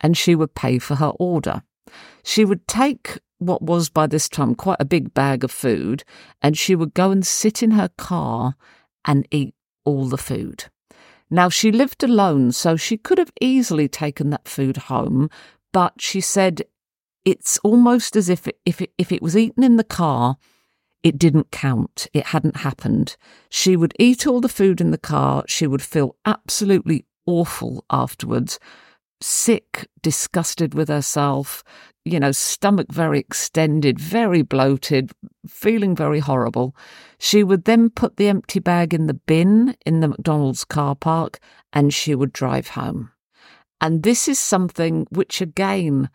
And 0.00 0.16
she 0.16 0.34
would 0.36 0.54
pay 0.54 0.78
for 0.78 0.96
her 0.96 1.12
order. 1.18 1.62
She 2.22 2.44
would 2.44 2.66
take 2.68 3.18
what 3.38 3.62
was 3.62 3.88
by 3.88 4.06
this 4.06 4.28
time 4.28 4.54
quite 4.54 4.80
a 4.80 4.84
big 4.84 5.12
bag 5.14 5.42
of 5.42 5.50
food 5.50 6.04
and 6.40 6.56
she 6.56 6.76
would 6.76 6.94
go 6.94 7.10
and 7.10 7.26
sit 7.26 7.62
in 7.62 7.72
her 7.72 7.88
car 7.98 8.54
and 9.04 9.26
eat 9.32 9.54
all 9.84 10.06
the 10.06 10.16
food. 10.18 10.66
Now, 11.32 11.48
she 11.48 11.72
lived 11.72 12.04
alone, 12.04 12.52
so 12.52 12.76
she 12.76 12.98
could 12.98 13.16
have 13.16 13.32
easily 13.40 13.88
taken 13.88 14.28
that 14.30 14.46
food 14.46 14.76
home, 14.76 15.30
but 15.72 15.94
she 15.98 16.20
said 16.20 16.60
it's 17.24 17.56
almost 17.64 18.16
as 18.16 18.28
if 18.28 18.46
it, 18.46 18.58
if 18.66 18.82
it, 18.82 18.92
if 18.98 19.10
it 19.10 19.22
was 19.22 19.34
eaten 19.34 19.64
in 19.64 19.78
the 19.78 19.82
car, 19.82 20.36
it 21.02 21.16
didn't 21.16 21.50
count. 21.50 22.06
It 22.12 22.26
hadn't 22.26 22.58
happened. 22.58 23.16
She 23.48 23.76
would 23.76 23.94
eat 23.98 24.26
all 24.26 24.42
the 24.42 24.48
food 24.50 24.78
in 24.78 24.90
the 24.90 24.98
car. 24.98 25.44
She 25.48 25.66
would 25.66 25.80
feel 25.80 26.16
absolutely 26.26 27.06
awful 27.24 27.86
afterwards, 27.88 28.58
sick, 29.22 29.88
disgusted 30.02 30.74
with 30.74 30.88
herself, 30.88 31.62
you 32.04 32.18
know, 32.18 32.32
stomach 32.32 32.90
very 32.90 33.18
extended, 33.18 33.98
very 33.98 34.42
bloated, 34.42 35.12
feeling 35.46 35.94
very 35.94 36.18
horrible. 36.18 36.74
She 37.18 37.44
would 37.44 37.64
then 37.64 37.90
put 37.90 38.16
the 38.16 38.28
empty 38.28 38.58
bag 38.58 38.92
in 38.92 39.06
the 39.06 39.14
bin 39.14 39.76
in 39.86 40.00
the 40.00 40.08
McDonald's 40.08 40.64
car 40.64 40.96
park 40.96 41.38
and 41.72 41.94
she 41.94 42.14
would 42.14 42.32
drive 42.32 42.68
home. 42.68 43.10
And 43.80 44.02
this 44.02 44.28
is 44.28 44.38
something 44.38 45.06
which, 45.10 45.40
again, 45.40 46.08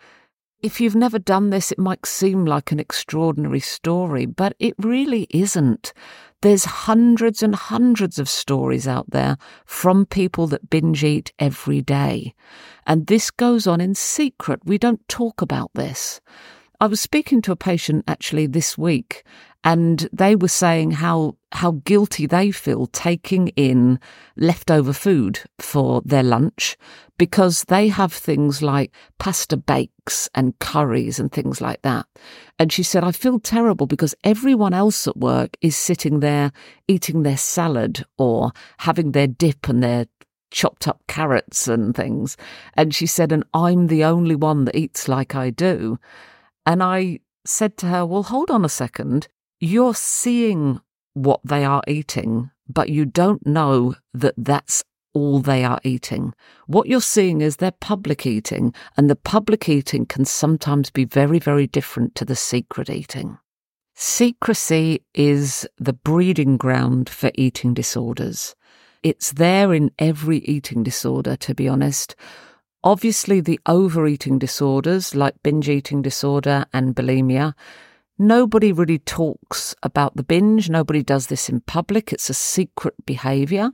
if 0.62 0.82
you've 0.82 0.96
never 0.96 1.20
done 1.20 1.50
this, 1.50 1.72
it 1.72 1.80
might 1.80 2.06
seem 2.06 2.46
like 2.46 2.72
an 2.72 2.80
extraordinary 2.80 3.60
story, 3.60 4.26
but 4.26 4.56
it 4.60 4.74
really 4.80 5.28
isn't. 5.30 5.94
There's 6.42 6.66
hundreds 6.66 7.44
and 7.44 7.56
hundreds 7.56 8.20
of 8.20 8.30
stories 8.30 8.88
out 8.88 9.10
there 9.10 9.38
from 9.66 10.06
people 10.06 10.48
that 10.48 10.70
binge 10.70 11.04
eat 11.04 11.32
every 11.40 11.82
day. 11.82 12.34
And 12.88 13.06
this 13.06 13.30
goes 13.30 13.68
on 13.68 13.82
in 13.82 13.94
secret. 13.94 14.62
We 14.64 14.78
don't 14.78 15.08
talk 15.10 15.42
about 15.42 15.70
this. 15.76 16.22
I 16.80 16.88
was 16.88 17.02
speaking 17.02 17.42
to 17.44 17.52
a 17.52 17.56
patient 17.56 18.06
actually 18.08 18.48
this 18.48 18.78
week, 18.78 19.24
and 19.64 20.08
they 20.14 20.36
were 20.36 20.48
saying 20.48 20.92
how 20.92 21.36
how 21.52 21.72
guilty 21.84 22.26
they 22.26 22.52
feel 22.52 22.88
taking 22.88 23.50
in 23.50 24.00
leftover 24.36 24.94
food 24.94 25.40
for 25.60 26.02
their 26.06 26.24
lunch 26.24 26.78
because 27.18 27.64
they 27.64 27.88
have 27.88 28.14
things 28.14 28.62
like 28.62 28.92
pasta 29.18 29.58
bakes 29.58 30.30
and 30.36 30.58
curries 30.60 31.20
and 31.20 31.32
things 31.32 31.62
like 31.62 31.82
that. 31.82 32.06
And 32.60 32.72
she 32.72 32.84
said, 32.84 33.04
I 33.04 33.12
feel 33.12 33.40
terrible 33.40 33.88
because 33.88 34.14
everyone 34.24 34.74
else 34.74 35.08
at 35.08 35.18
work 35.18 35.58
is 35.62 35.76
sitting 35.76 36.20
there 36.20 36.52
eating 36.88 37.24
their 37.24 37.38
salad 37.38 38.06
or 38.18 38.52
having 38.80 39.14
their 39.14 39.28
dip 39.28 39.68
and 39.68 39.82
their 39.82 40.06
chopped 40.52 40.88
up 40.88 41.02
carrots 41.08 41.68
and 41.68 41.96
things. 41.96 42.38
And 42.76 42.94
she 42.94 43.06
said, 43.06 43.32
and 43.32 43.44
I'm 43.54 43.88
the 43.88 44.04
only 44.04 44.36
one 44.36 44.66
that 44.66 44.76
eats 44.76 45.08
like 45.08 45.36
I 45.36 45.50
do. 45.50 46.00
And 46.66 46.84
I 46.84 47.20
said 47.46 47.78
to 47.78 47.88
her, 47.88 48.06
Well, 48.06 48.24
hold 48.24 48.52
on 48.52 48.66
a 48.66 48.70
second 48.70 49.28
you're 49.60 49.96
seeing 49.96 50.80
what 51.14 51.40
they 51.44 51.66
are 51.66 51.82
eating, 51.88 52.52
but 52.70 52.90
you 52.90 53.06
don't 53.06 53.46
know 53.46 53.96
that 54.14 54.36
that's 54.38 54.84
all 55.14 55.40
they 55.40 55.64
are 55.64 55.80
eating. 55.84 56.34
What 56.68 56.88
you're 56.88 57.02
seeing 57.02 57.42
is 57.42 57.56
their 57.58 57.72
public 57.72 58.26
eating, 58.26 58.74
and 58.96 59.10
the 59.10 59.16
public 59.16 59.68
eating 59.68 60.06
can 60.06 60.26
sometimes 60.26 60.92
be 60.92 61.06
very, 61.06 61.40
very 61.40 61.66
different 61.66 62.14
to 62.16 62.26
the 62.26 62.36
secret 62.36 62.90
eating. 62.90 63.40
Secrecy 63.96 65.04
is 65.16 65.68
the 65.80 65.94
breeding 65.94 66.56
ground 66.56 67.10
for 67.10 67.32
eating 67.34 67.74
disorders. 67.74 68.56
It's 69.08 69.32
there 69.32 69.74
in 69.74 69.92
every 69.98 70.40
eating 70.40 70.84
disorder, 70.84 71.38
to 71.38 71.56
be 71.56 71.70
honest. 71.70 72.16
Obviously, 72.84 73.40
the 73.40 73.60
overeating 73.66 74.38
disorders 74.38 75.16
like 75.16 75.42
binge 75.44 75.70
eating 75.70 76.02
disorder 76.02 76.66
and 76.74 76.94
bulimia 76.94 77.54
Nobody 78.20 78.72
really 78.72 78.98
talks 78.98 79.76
about 79.84 80.16
the 80.16 80.24
binge. 80.24 80.72
Nobody 80.72 81.04
does 81.04 81.28
this 81.28 81.50
in 81.50 81.62
public. 81.62 82.12
It's 82.12 82.32
a 82.32 82.34
secret 82.34 82.96
behavior. 83.06 83.70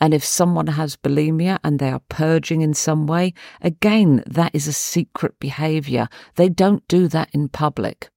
And 0.00 0.14
if 0.14 0.24
someone 0.24 0.68
has 0.68 0.96
bulimia 0.96 1.58
and 1.62 1.78
they 1.78 1.90
are 1.90 2.00
purging 2.08 2.62
in 2.62 2.72
some 2.72 3.06
way, 3.06 3.34
again, 3.60 4.24
that 4.26 4.54
is 4.54 4.66
a 4.66 4.72
secret 4.72 5.38
behavior. 5.38 6.08
They 6.36 6.48
don't 6.48 6.88
do 6.88 7.06
that 7.08 7.28
in 7.34 7.50
public. 7.50 8.08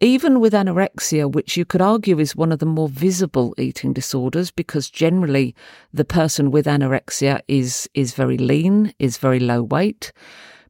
Even 0.00 0.40
with 0.40 0.52
anorexia, 0.52 1.32
which 1.32 1.56
you 1.56 1.64
could 1.64 1.80
argue 1.80 2.18
is 2.18 2.36
one 2.36 2.52
of 2.52 2.58
the 2.58 2.66
more 2.66 2.88
visible 2.88 3.54
eating 3.56 3.94
disorders, 3.94 4.50
because 4.50 4.90
generally 4.90 5.54
the 5.90 6.04
person 6.04 6.50
with 6.50 6.66
anorexia 6.66 7.40
is, 7.48 7.88
is 7.94 8.12
very 8.12 8.36
lean, 8.36 8.92
is 8.98 9.16
very 9.16 9.40
low 9.40 9.62
weight. 9.62 10.12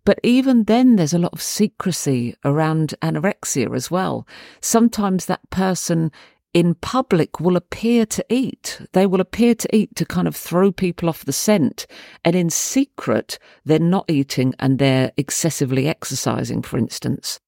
But 0.05 0.21
even 0.23 0.65
then, 0.65 0.95
there's 0.95 1.13
a 1.13 1.19
lot 1.19 1.33
of 1.33 1.43
secrecy 1.43 2.37
around 2.45 2.95
anorexia 3.03 3.75
as 3.75 3.91
well. 3.91 4.29
Sometimes 4.61 5.27
that 5.27 5.51
person 5.51 6.13
in 6.55 6.77
public 6.77 7.41
will 7.41 7.57
appear 7.57 8.07
to 8.07 8.25
eat. 8.29 8.81
They 8.93 9.07
will 9.07 9.21
appear 9.21 9.57
to 9.57 9.77
eat 9.77 9.97
to 9.97 10.07
kind 10.07 10.29
of 10.29 10.37
throw 10.37 10.71
people 10.71 11.09
off 11.09 11.25
the 11.25 11.33
scent. 11.33 11.89
And 12.25 12.37
in 12.37 12.49
secret, 12.49 13.41
they're 13.65 13.81
not 13.81 14.05
eating 14.09 14.55
and 14.61 14.79
they're 14.79 15.11
excessively 15.17 15.89
exercising, 15.89 16.63
for 16.63 16.79
instance. 16.79 17.41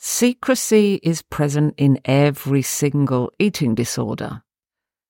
Secrecy 0.00 1.00
is 1.02 1.22
present 1.22 1.74
in 1.76 1.98
every 2.04 2.62
single 2.62 3.32
eating 3.40 3.74
disorder. 3.74 4.44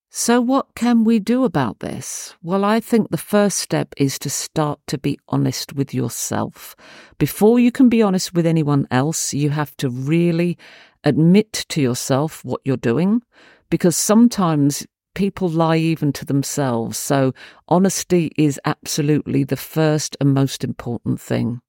So, 0.09 0.41
what 0.41 0.75
can 0.75 1.05
we 1.05 1.19
do 1.19 1.45
about 1.45 1.81
this? 1.81 2.35
Well, 2.43 2.65
I 2.65 2.81
think 2.81 3.11
the 3.11 3.19
first 3.19 3.59
step 3.59 3.93
is 3.99 4.19
to 4.21 4.31
start 4.31 4.81
to 4.87 4.97
be 4.97 5.19
honest 5.29 5.75
with 5.75 5.93
yourself. 5.93 6.75
Before 7.19 7.59
you 7.59 7.71
can 7.71 7.91
be 7.91 8.01
honest 8.01 8.33
with 8.33 8.47
anyone 8.47 8.89
else, 8.91 9.35
you 9.35 9.51
have 9.51 9.77
to 9.77 9.91
really 9.91 10.57
admit 11.05 11.67
to 11.69 11.83
yourself 11.83 12.43
what 12.43 12.63
you're 12.65 12.79
doing, 12.79 13.21
because 13.69 13.95
sometimes 13.95 14.87
people 15.15 15.51
lie 15.51 15.77
even 15.77 16.15
to 16.15 16.25
themselves. 16.25 16.97
So, 16.97 17.35
honesty 17.69 18.33
is 18.39 18.59
absolutely 18.65 19.45
the 19.45 19.57
first 19.57 20.17
and 20.19 20.33
most 20.33 20.65
important 20.65 21.21
thing. 21.21 21.61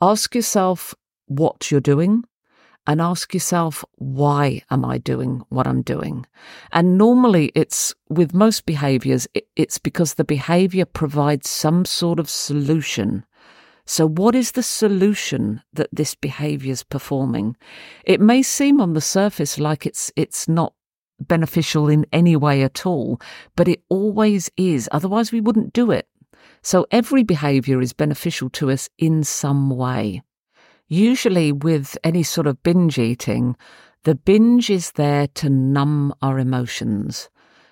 Ask 0.00 0.36
yourself 0.36 0.94
what 1.26 1.68
you're 1.72 1.80
doing 1.80 2.22
and 2.86 3.00
ask 3.00 3.32
yourself, 3.32 3.84
why 3.96 4.62
am 4.70 4.84
I 4.84 4.98
doing 4.98 5.42
what 5.48 5.66
I'm 5.66 5.82
doing? 5.82 6.26
And 6.72 6.98
normally 6.98 7.52
it's 7.54 7.94
with 8.08 8.34
most 8.34 8.66
behaviors, 8.66 9.28
it's 9.56 9.78
because 9.78 10.14
the 10.14 10.24
behavior 10.24 10.84
provides 10.84 11.48
some 11.48 11.84
sort 11.84 12.18
of 12.18 12.28
solution. 12.28 13.24
So, 13.84 14.06
what 14.06 14.34
is 14.34 14.52
the 14.52 14.62
solution 14.62 15.60
that 15.72 15.88
this 15.92 16.14
behavior 16.14 16.72
is 16.72 16.84
performing? 16.84 17.56
It 18.04 18.20
may 18.20 18.42
seem 18.42 18.80
on 18.80 18.92
the 18.92 19.00
surface 19.00 19.58
like 19.58 19.86
it's 19.86 20.12
it's 20.14 20.48
not 20.48 20.72
beneficial 21.20 21.88
in 21.88 22.06
any 22.12 22.36
way 22.36 22.62
at 22.62 22.86
all, 22.86 23.20
but 23.56 23.68
it 23.68 23.82
always 23.88 24.50
is. 24.56 24.88
Otherwise, 24.92 25.32
we 25.32 25.40
wouldn't 25.40 25.72
do 25.72 25.90
it. 25.90 26.08
So, 26.62 26.86
every 26.92 27.24
behavior 27.24 27.80
is 27.80 27.92
beneficial 27.92 28.50
to 28.50 28.70
us 28.70 28.88
in 28.98 29.24
some 29.24 29.70
way. 29.70 30.22
Usually, 30.92 31.52
with 31.52 31.96
any 32.04 32.22
sort 32.22 32.46
of 32.46 32.62
binge 32.62 32.98
eating, 32.98 33.56
the 34.04 34.14
binge 34.14 34.68
is 34.68 34.92
there 34.92 35.26
to 35.28 35.48
numb 35.48 36.12
our 36.20 36.38
emotions. 36.38 37.30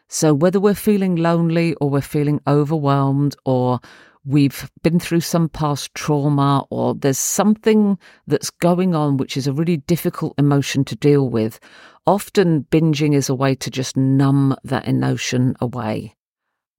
So, 0.09 0.33
whether 0.33 0.59
we're 0.59 0.73
feeling 0.73 1.17
lonely 1.17 1.75
or 1.75 1.91
we're 1.91 2.01
feeling 2.01 2.41
overwhelmed 2.47 3.37
or 3.45 3.81
we've 4.25 4.71
been 4.83 4.99
through 4.99 5.21
some 5.21 5.51
past 5.51 5.95
trauma 5.95 6.65
or 6.71 6.95
there's 6.95 7.19
something 7.19 7.99
that's 8.27 8.49
going 8.49 8.95
on 8.95 9.19
which 9.19 9.37
is 9.37 9.47
a 9.47 9.53
really 9.53 9.77
difficult 9.77 10.33
emotion 10.39 10.83
to 10.87 10.97
deal 10.97 11.29
with, 11.29 11.61
often 12.07 12.65
binging 12.71 13.15
is 13.15 13.29
a 13.29 13.35
way 13.35 13.55
to 13.57 13.71
just 13.71 13.99
numb 13.99 14.57
that 14.65 14.89
emotion 14.89 15.55
away. 15.61 16.15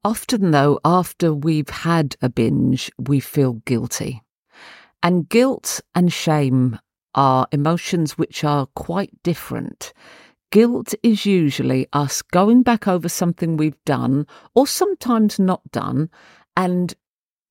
Often, 0.03 0.49
though, 0.49 0.79
after 0.83 1.35
we've 1.35 1.69
had 1.69 2.15
a 2.19 2.29
binge, 2.29 2.89
we 2.97 3.19
feel 3.19 3.61
guilty. 3.65 4.23
And 5.03 5.27
guilt 5.27 5.81
and 5.95 6.11
shame 6.13 6.79
are 7.15 7.47
emotions 7.51 8.17
which 8.17 8.43
are 8.43 8.67
quite 8.75 9.11
different. 9.23 9.93
Guilt 10.51 10.93
is 11.01 11.25
usually 11.25 11.87
us 11.93 12.21
going 12.21 12.61
back 12.61 12.87
over 12.87 13.09
something 13.09 13.57
we've 13.57 13.83
done 13.85 14.27
or 14.53 14.67
sometimes 14.67 15.39
not 15.39 15.61
done 15.71 16.09
and 16.55 16.93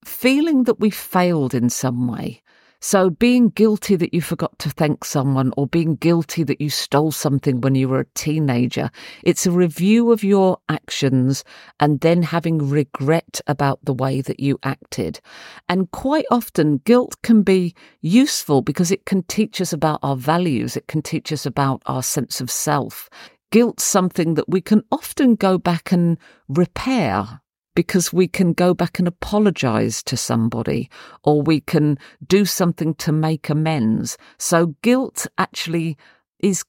feeling 0.05 0.65
that 0.65 0.81
we 0.81 0.91
failed 0.91 1.55
in 1.55 1.71
some 1.71 2.07
way. 2.07 2.43
So, 2.83 3.11
being 3.11 3.51
guilty 3.51 3.95
that 3.97 4.15
you 4.15 4.23
forgot 4.23 4.59
to 4.61 4.71
thank 4.71 5.05
someone 5.05 5.53
or 5.59 5.67
being 5.67 5.97
guilty 5.97 6.45
that 6.45 6.63
you 6.63 6.71
stole 6.71 7.13
something 7.13 7.61
when 7.61 7.75
you 7.75 7.91
were 7.91 8.01
a 8.01 8.07
teenager, 8.15 8.91
it's 9.23 9.45
a 9.45 9.51
review 9.51 10.11
of 10.13 10.25
your 10.25 10.57
actions 10.71 11.45
and 11.79 12.01
then 12.01 12.23
having 12.23 12.71
regret 12.71 13.43
about 13.47 13.85
the 13.85 13.93
way 13.93 14.23
that 14.23 14.41
you 14.41 14.59
acted. 14.63 15.21
And 15.69 15.91
quite 15.91 16.25
often, 16.31 16.79
guilt 16.79 17.17
can 17.23 17.43
be 17.43 17.75
useful 18.01 18.63
because 18.63 18.91
it 18.91 19.05
can 19.05 19.25
teach 19.25 19.61
us 19.61 19.75
about 19.75 20.01
our 20.03 20.17
values, 20.17 20.75
it 20.75 20.89
can 20.89 21.03
teach 21.03 21.33
us 21.33 21.45
about 21.45 21.83
our 21.85 22.03
sense 22.03 22.41
of 22.41 22.51
self. 22.51 23.11
Guilt's 23.53 23.85
something 23.85 24.35
that 24.35 24.49
we 24.49 24.63
can 24.63 24.85
often 24.91 25.35
go 25.35 25.59
back 25.59 25.93
and 25.93 26.17
repair 26.49 27.43
because 27.81 28.13
we 28.13 28.29
can 28.29 28.53
go 28.53 28.75
back 28.75 28.99
and 28.99 29.09
apologize 29.09 30.03
to 30.03 30.15
somebody 30.15 30.91
or 31.25 31.41
we 31.41 31.63
can 31.63 31.97
do 32.27 32.45
something 32.45 32.93
to 32.97 33.11
make 33.11 33.49
amends. 33.49 34.19
So 34.37 34.75
guilt 34.83 35.27
actually 35.39 35.97
is 36.41 36.63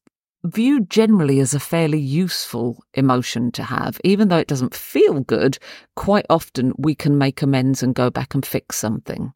viewed 0.45 0.89
generally 0.89 1.41
as 1.41 1.53
a 1.53 1.59
fairly 1.59 1.99
useful 1.99 2.81
emotion 2.93 3.51
to 3.51 3.61
have. 3.61 3.99
Even 4.05 4.29
though 4.29 4.37
it 4.37 4.47
doesn't 4.47 4.73
feel 4.73 5.19
good, 5.19 5.57
quite 5.97 6.25
often 6.29 6.71
we 6.77 6.95
can 6.95 7.17
make 7.17 7.41
amends 7.41 7.83
and 7.83 7.93
go 7.93 8.09
back 8.09 8.33
and 8.33 8.45
fix 8.45 8.77
something. 8.77 9.33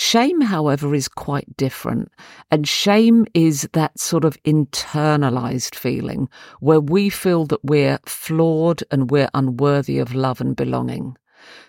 Shame, 0.00 0.42
however, 0.42 0.94
is 0.94 1.08
quite 1.08 1.56
different. 1.56 2.12
And 2.52 2.68
shame 2.68 3.26
is 3.34 3.68
that 3.72 3.98
sort 3.98 4.24
of 4.24 4.40
internalized 4.44 5.74
feeling 5.74 6.28
where 6.60 6.78
we 6.78 7.10
feel 7.10 7.46
that 7.46 7.64
we're 7.64 7.98
flawed 8.06 8.84
and 8.92 9.10
we're 9.10 9.28
unworthy 9.34 9.98
of 9.98 10.14
love 10.14 10.40
and 10.40 10.54
belonging. 10.54 11.16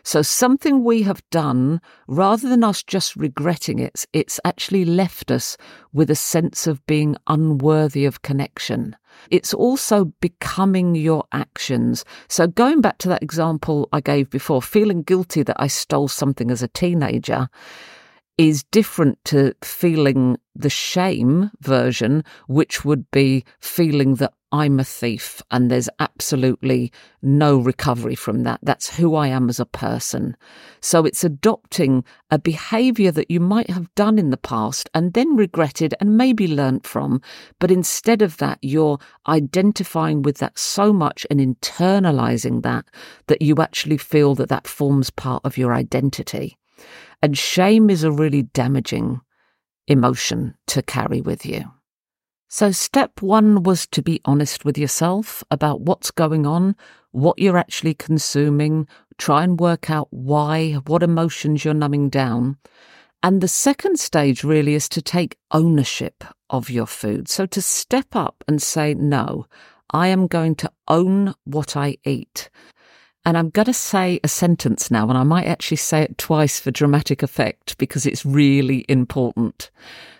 So 0.03 0.21
something 0.21 0.83
we 0.83 1.01
have 1.01 1.27
done, 1.31 1.81
rather 2.07 2.47
than 2.47 2.63
us 2.63 2.83
just 2.83 3.15
regretting 3.15 3.79
it, 3.79 4.05
it's 4.13 4.39
actually 4.45 4.85
left 4.85 5.31
us 5.31 5.57
with 5.91 6.11
a 6.11 6.15
sense 6.15 6.67
of 6.67 6.85
being 6.85 7.17
unworthy 7.25 8.05
of 8.05 8.21
connection. 8.21 8.95
It's 9.31 9.55
also 9.55 10.05
becoming 10.21 10.93
your 10.93 11.23
actions. 11.31 12.05
So 12.27 12.45
going 12.45 12.81
back 12.81 12.99
to 12.99 13.09
that 13.09 13.23
example 13.23 13.89
I 13.91 14.01
gave 14.01 14.29
before, 14.29 14.61
feeling 14.61 15.01
guilty 15.01 15.41
that 15.41 15.59
I 15.59 15.65
stole 15.65 16.07
something 16.07 16.51
as 16.51 16.61
a 16.61 16.67
teenager, 16.67 17.49
is 18.39 18.63
different 18.63 19.21
to 19.25 19.53
feeling 19.61 20.37
the 20.55 20.69
shame 20.69 21.51
version, 21.59 22.23
which 22.47 22.85
would 22.85 23.11
be 23.11 23.43
feeling 23.59 24.15
that 24.15 24.31
I'm 24.53 24.79
a 24.79 24.85
thief 24.85 25.41
and 25.51 25.69
there's 25.69 25.89
absolutely 25.99 26.93
no 27.21 27.57
recovery 27.57 28.15
from 28.15 28.43
that. 28.43 28.61
That's 28.63 28.95
who 28.95 29.15
I 29.15 29.27
am 29.27 29.49
as 29.49 29.59
a 29.59 29.65
person. 29.65 30.37
So 30.79 31.03
it's 31.03 31.25
adopting 31.25 32.05
a 32.31 32.39
behavior 32.39 33.11
that 33.11 33.29
you 33.29 33.41
might 33.41 33.69
have 33.69 33.93
done 33.95 34.17
in 34.17 34.29
the 34.29 34.37
past 34.37 34.89
and 34.93 35.11
then 35.11 35.35
regretted 35.35 35.93
and 35.99 36.17
maybe 36.17 36.47
learnt 36.47 36.87
from. 36.87 37.21
But 37.59 37.71
instead 37.71 38.21
of 38.21 38.37
that, 38.37 38.59
you're 38.61 38.99
identifying 39.27 40.21
with 40.21 40.37
that 40.37 40.57
so 40.57 40.93
much 40.93 41.27
and 41.29 41.41
internalizing 41.41 42.63
that 42.63 42.85
that 43.27 43.41
you 43.41 43.57
actually 43.57 43.97
feel 43.97 44.33
that 44.35 44.47
that 44.47 44.65
forms 44.65 45.09
part 45.09 45.43
of 45.43 45.57
your 45.57 45.73
identity. 45.73 46.55
And 47.21 47.37
shame 47.37 47.89
is 47.89 48.03
a 48.03 48.11
really 48.11 48.43
damaging 48.43 49.21
emotion 49.87 50.55
to 50.67 50.81
carry 50.81 51.21
with 51.21 51.45
you. 51.45 51.65
So, 52.47 52.71
step 52.71 53.21
one 53.21 53.61
was 53.61 53.85
to 53.87 54.01
be 54.01 54.21
honest 54.25 54.65
with 54.65 54.77
yourself 54.77 55.43
about 55.51 55.81
what's 55.81 56.09
going 56.09 56.47
on, 56.47 56.75
what 57.11 57.37
you're 57.37 57.57
actually 57.57 57.93
consuming, 57.93 58.87
try 59.19 59.43
and 59.43 59.59
work 59.59 59.91
out 59.91 60.07
why, 60.09 60.73
what 60.87 61.03
emotions 61.03 61.63
you're 61.63 61.75
numbing 61.75 62.09
down. 62.09 62.57
And 63.21 63.41
the 63.41 63.47
second 63.47 63.99
stage 63.99 64.43
really 64.43 64.73
is 64.73 64.89
to 64.89 65.01
take 65.01 65.37
ownership 65.51 66.23
of 66.49 66.71
your 66.71 66.87
food. 66.87 67.27
So, 67.27 67.45
to 67.45 67.61
step 67.61 68.15
up 68.15 68.43
and 68.47 68.61
say, 68.61 68.95
no, 68.95 69.45
I 69.91 70.07
am 70.07 70.25
going 70.25 70.55
to 70.55 70.71
own 70.87 71.35
what 71.43 71.77
I 71.77 71.97
eat. 72.03 72.49
And 73.29 73.37
I'm 73.37 73.51
going 73.51 73.67
to 73.67 73.73
say 73.73 74.19
a 74.23 74.27
sentence 74.27 74.89
now, 74.89 75.07
and 75.07 75.15
I 75.15 75.21
might 75.21 75.45
actually 75.45 75.77
say 75.77 76.01
it 76.01 76.17
twice 76.17 76.59
for 76.59 76.71
dramatic 76.71 77.21
effect 77.21 77.77
because 77.77 78.07
it's 78.07 78.25
really 78.25 78.85
important. 78.89 79.69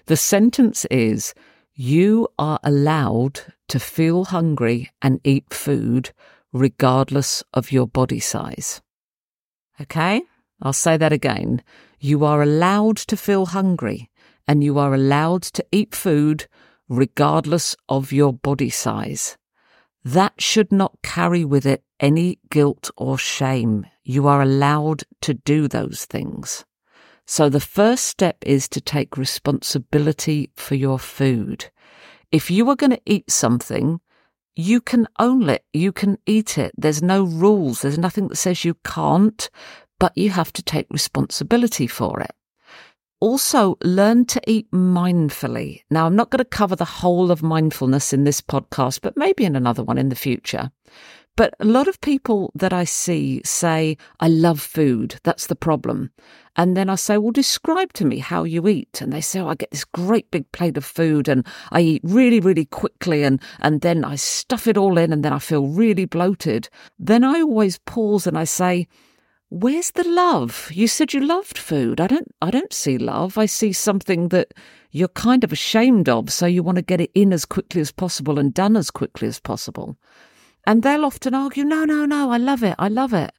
The 0.05 0.15
sentence 0.15 0.85
is, 0.91 1.33
you 1.73 2.27
are 2.37 2.59
allowed 2.63 3.41
to 3.69 3.79
feel 3.79 4.25
hungry 4.25 4.91
and 5.01 5.19
eat 5.23 5.51
food 5.51 6.11
regardless 6.53 7.43
of 7.51 7.71
your 7.71 7.87
body 7.87 8.19
size. 8.19 8.79
Okay? 9.81 10.21
I'll 10.61 10.71
say 10.71 10.95
that 10.95 11.11
again. 11.11 11.63
You 11.99 12.23
are 12.25 12.43
allowed 12.43 12.97
to 12.97 13.17
feel 13.17 13.47
hungry 13.47 14.11
and 14.47 14.63
you 14.63 14.77
are 14.77 14.93
allowed 14.93 15.41
to 15.41 15.65
eat 15.71 15.95
food 15.95 16.45
regardless 16.87 17.75
of 17.89 18.11
your 18.11 18.33
body 18.33 18.69
size. 18.69 19.35
That 20.03 20.41
should 20.41 20.71
not 20.71 20.97
carry 21.03 21.43
with 21.43 21.65
it 21.65 21.83
any 21.99 22.39
guilt 22.49 22.89
or 22.95 23.17
shame. 23.17 23.85
You 24.03 24.27
are 24.27 24.41
allowed 24.41 25.03
to 25.21 25.33
do 25.33 25.67
those 25.67 26.05
things. 26.05 26.65
So 27.25 27.49
the 27.49 27.59
first 27.59 28.05
step 28.05 28.37
is 28.41 28.67
to 28.69 28.81
take 28.81 29.17
responsibility 29.17 30.51
for 30.55 30.75
your 30.75 30.97
food. 30.97 31.69
If 32.31 32.49
you 32.49 32.69
are 32.69 32.75
going 32.75 32.91
to 32.91 33.01
eat 33.05 33.29
something, 33.29 33.99
you 34.55 34.81
can 34.81 35.07
own 35.19 35.49
it. 35.49 35.63
You 35.73 35.91
can 35.91 36.17
eat 36.25 36.57
it. 36.57 36.71
There's 36.77 37.03
no 37.03 37.23
rules. 37.23 37.81
There's 37.81 37.97
nothing 37.97 38.29
that 38.29 38.37
says 38.37 38.65
you 38.65 38.75
can't, 38.83 39.49
but 39.99 40.17
you 40.17 40.31
have 40.31 40.51
to 40.53 40.63
take 40.63 40.87
responsibility 40.89 41.87
for 41.87 42.19
it. 42.19 42.31
Also, 43.21 43.77
learn 43.83 44.25
to 44.25 44.41
eat 44.47 44.71
mindfully. 44.71 45.83
Now, 45.89 46.05
I'm 46.05 46.15
not 46.15 46.29
going 46.29 46.39
to 46.39 46.45
cover 46.45 46.75
the 46.75 46.85
whole 46.85 47.31
of 47.31 47.43
mindfulness 47.43 48.13
in 48.13 48.23
this 48.23 48.39
podcast, 48.39 49.01
but 49.01 49.17
maybe 49.17 49.43
in 49.43 49.57
another 49.57 49.83
one 49.83 49.97
in 49.97 50.07
the 50.07 50.15
future. 50.15 50.71
But 51.39 51.53
a 51.59 51.65
lot 51.65 51.87
of 51.87 52.01
people 52.01 52.51
that 52.55 52.73
I 52.73 52.83
see 52.83 53.41
say, 53.45 53.95
I 54.19 54.27
love 54.27 54.59
food. 54.59 55.21
That's 55.23 55.47
the 55.47 55.55
problem. 55.55 56.11
And 56.57 56.75
then 56.75 56.89
I 56.89 56.95
say, 56.95 57.17
Well, 57.17 57.31
describe 57.31 57.93
to 57.93 58.03
me 58.03 58.19
how 58.19 58.43
you 58.43 58.67
eat. 58.67 58.99
And 59.01 59.13
they 59.13 59.21
say, 59.21 59.39
Oh, 59.39 59.47
I 59.47 59.55
get 59.55 59.71
this 59.71 59.85
great 59.85 60.29
big 60.31 60.51
plate 60.51 60.75
of 60.75 60.83
food 60.83 61.29
and 61.29 61.45
I 61.71 61.79
eat 61.79 62.01
really, 62.03 62.41
really 62.41 62.65
quickly. 62.65 63.23
And, 63.23 63.41
and 63.61 63.79
then 63.79 64.03
I 64.03 64.15
stuff 64.15 64.67
it 64.67 64.77
all 64.77 64.97
in 64.97 65.13
and 65.13 65.23
then 65.23 65.31
I 65.31 65.39
feel 65.39 65.67
really 65.67 66.03
bloated. 66.03 66.67
Then 66.99 67.23
I 67.23 67.41
always 67.41 67.77
pause 67.79 68.27
and 68.27 68.37
I 68.37 68.43
say, 68.43 68.89
Where's 69.51 69.89
the 69.91 70.07
love? 70.07 70.69
You 70.71 70.87
said 70.87 71.11
you 71.11 71.21
loved 71.21 71.57
food. 71.57 71.99
I 71.99 72.05
don't 72.05 72.27
I 72.39 72.51
don't 72.51 72.71
see 72.71 72.99
love. 72.99 73.35
I 73.35 73.47
see 73.47 73.73
something 73.73 74.27
that 74.27 74.53
you're 74.91 75.07
kind 75.07 75.43
of 75.43 75.51
ashamed 75.51 76.07
of, 76.07 76.31
so 76.31 76.45
you 76.45 76.61
want 76.61 76.75
to 76.75 76.83
get 76.83 77.01
it 77.01 77.09
in 77.15 77.33
as 77.33 77.45
quickly 77.45 77.81
as 77.81 77.91
possible 77.91 78.37
and 78.37 78.53
done 78.53 78.77
as 78.77 78.91
quickly 78.91 79.27
as 79.27 79.39
possible. 79.39 79.97
And 80.67 80.83
they'll 80.83 81.03
often 81.03 81.33
argue, 81.33 81.63
no, 81.63 81.83
no, 81.83 82.05
no, 82.05 82.29
I 82.29 82.37
love 82.37 82.63
it, 82.63 82.75
I 82.77 82.89
love 82.89 83.11
it. 83.11 83.31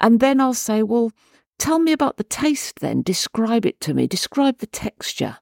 And 0.00 0.18
then 0.18 0.40
I'll 0.40 0.54
say, 0.54 0.82
well, 0.82 1.12
tell 1.58 1.78
me 1.78 1.92
about 1.92 2.16
the 2.16 2.24
taste 2.24 2.80
then. 2.80 3.02
Describe 3.02 3.64
it 3.64 3.80
to 3.82 3.94
me. 3.94 4.08
Describe 4.08 4.58
the 4.58 4.66
texture. 4.66 5.38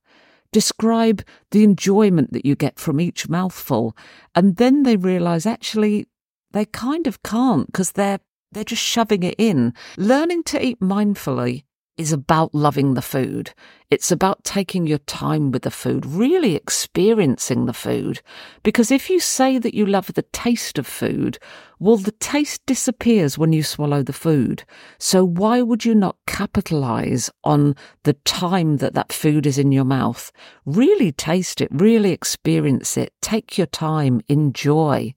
Describe 0.52 1.22
the 1.52 1.64
enjoyment 1.64 2.34
that 2.34 2.44
you 2.44 2.54
get 2.54 2.78
from 2.78 3.00
each 3.00 3.30
mouthful. 3.30 3.96
And 4.34 4.56
then 4.56 4.82
they 4.82 4.96
realize 4.96 5.46
actually 5.46 6.06
they 6.50 6.66
kind 6.66 7.06
of 7.06 7.22
can't 7.22 7.66
because 7.66 7.92
they're 7.92 8.20
they're 8.52 8.64
just 8.64 8.82
shoving 8.82 9.22
it 9.22 9.34
in. 9.38 9.74
Learning 9.96 10.42
to 10.44 10.64
eat 10.64 10.80
mindfully 10.80 11.64
is 11.98 12.12
about 12.12 12.54
loving 12.54 12.94
the 12.94 13.02
food. 13.02 13.52
It's 13.90 14.10
about 14.10 14.44
taking 14.44 14.86
your 14.86 14.98
time 14.98 15.50
with 15.50 15.62
the 15.62 15.70
food, 15.70 16.06
really 16.06 16.56
experiencing 16.56 17.66
the 17.66 17.74
food. 17.74 18.22
Because 18.62 18.90
if 18.90 19.10
you 19.10 19.20
say 19.20 19.58
that 19.58 19.74
you 19.74 19.84
love 19.84 20.14
the 20.14 20.24
taste 20.32 20.78
of 20.78 20.86
food, 20.86 21.38
well, 21.78 21.98
the 21.98 22.12
taste 22.12 22.64
disappears 22.64 23.36
when 23.36 23.52
you 23.52 23.62
swallow 23.62 24.02
the 24.02 24.14
food. 24.14 24.64
So 24.98 25.22
why 25.24 25.60
would 25.60 25.84
you 25.84 25.94
not 25.94 26.16
capitalize 26.26 27.28
on 27.44 27.76
the 28.04 28.14
time 28.14 28.78
that 28.78 28.94
that 28.94 29.12
food 29.12 29.46
is 29.46 29.58
in 29.58 29.72
your 29.72 29.84
mouth? 29.84 30.32
Really 30.64 31.12
taste 31.12 31.60
it, 31.60 31.68
really 31.70 32.12
experience 32.12 32.96
it, 32.96 33.12
take 33.20 33.58
your 33.58 33.66
time, 33.66 34.22
enjoy. 34.28 35.12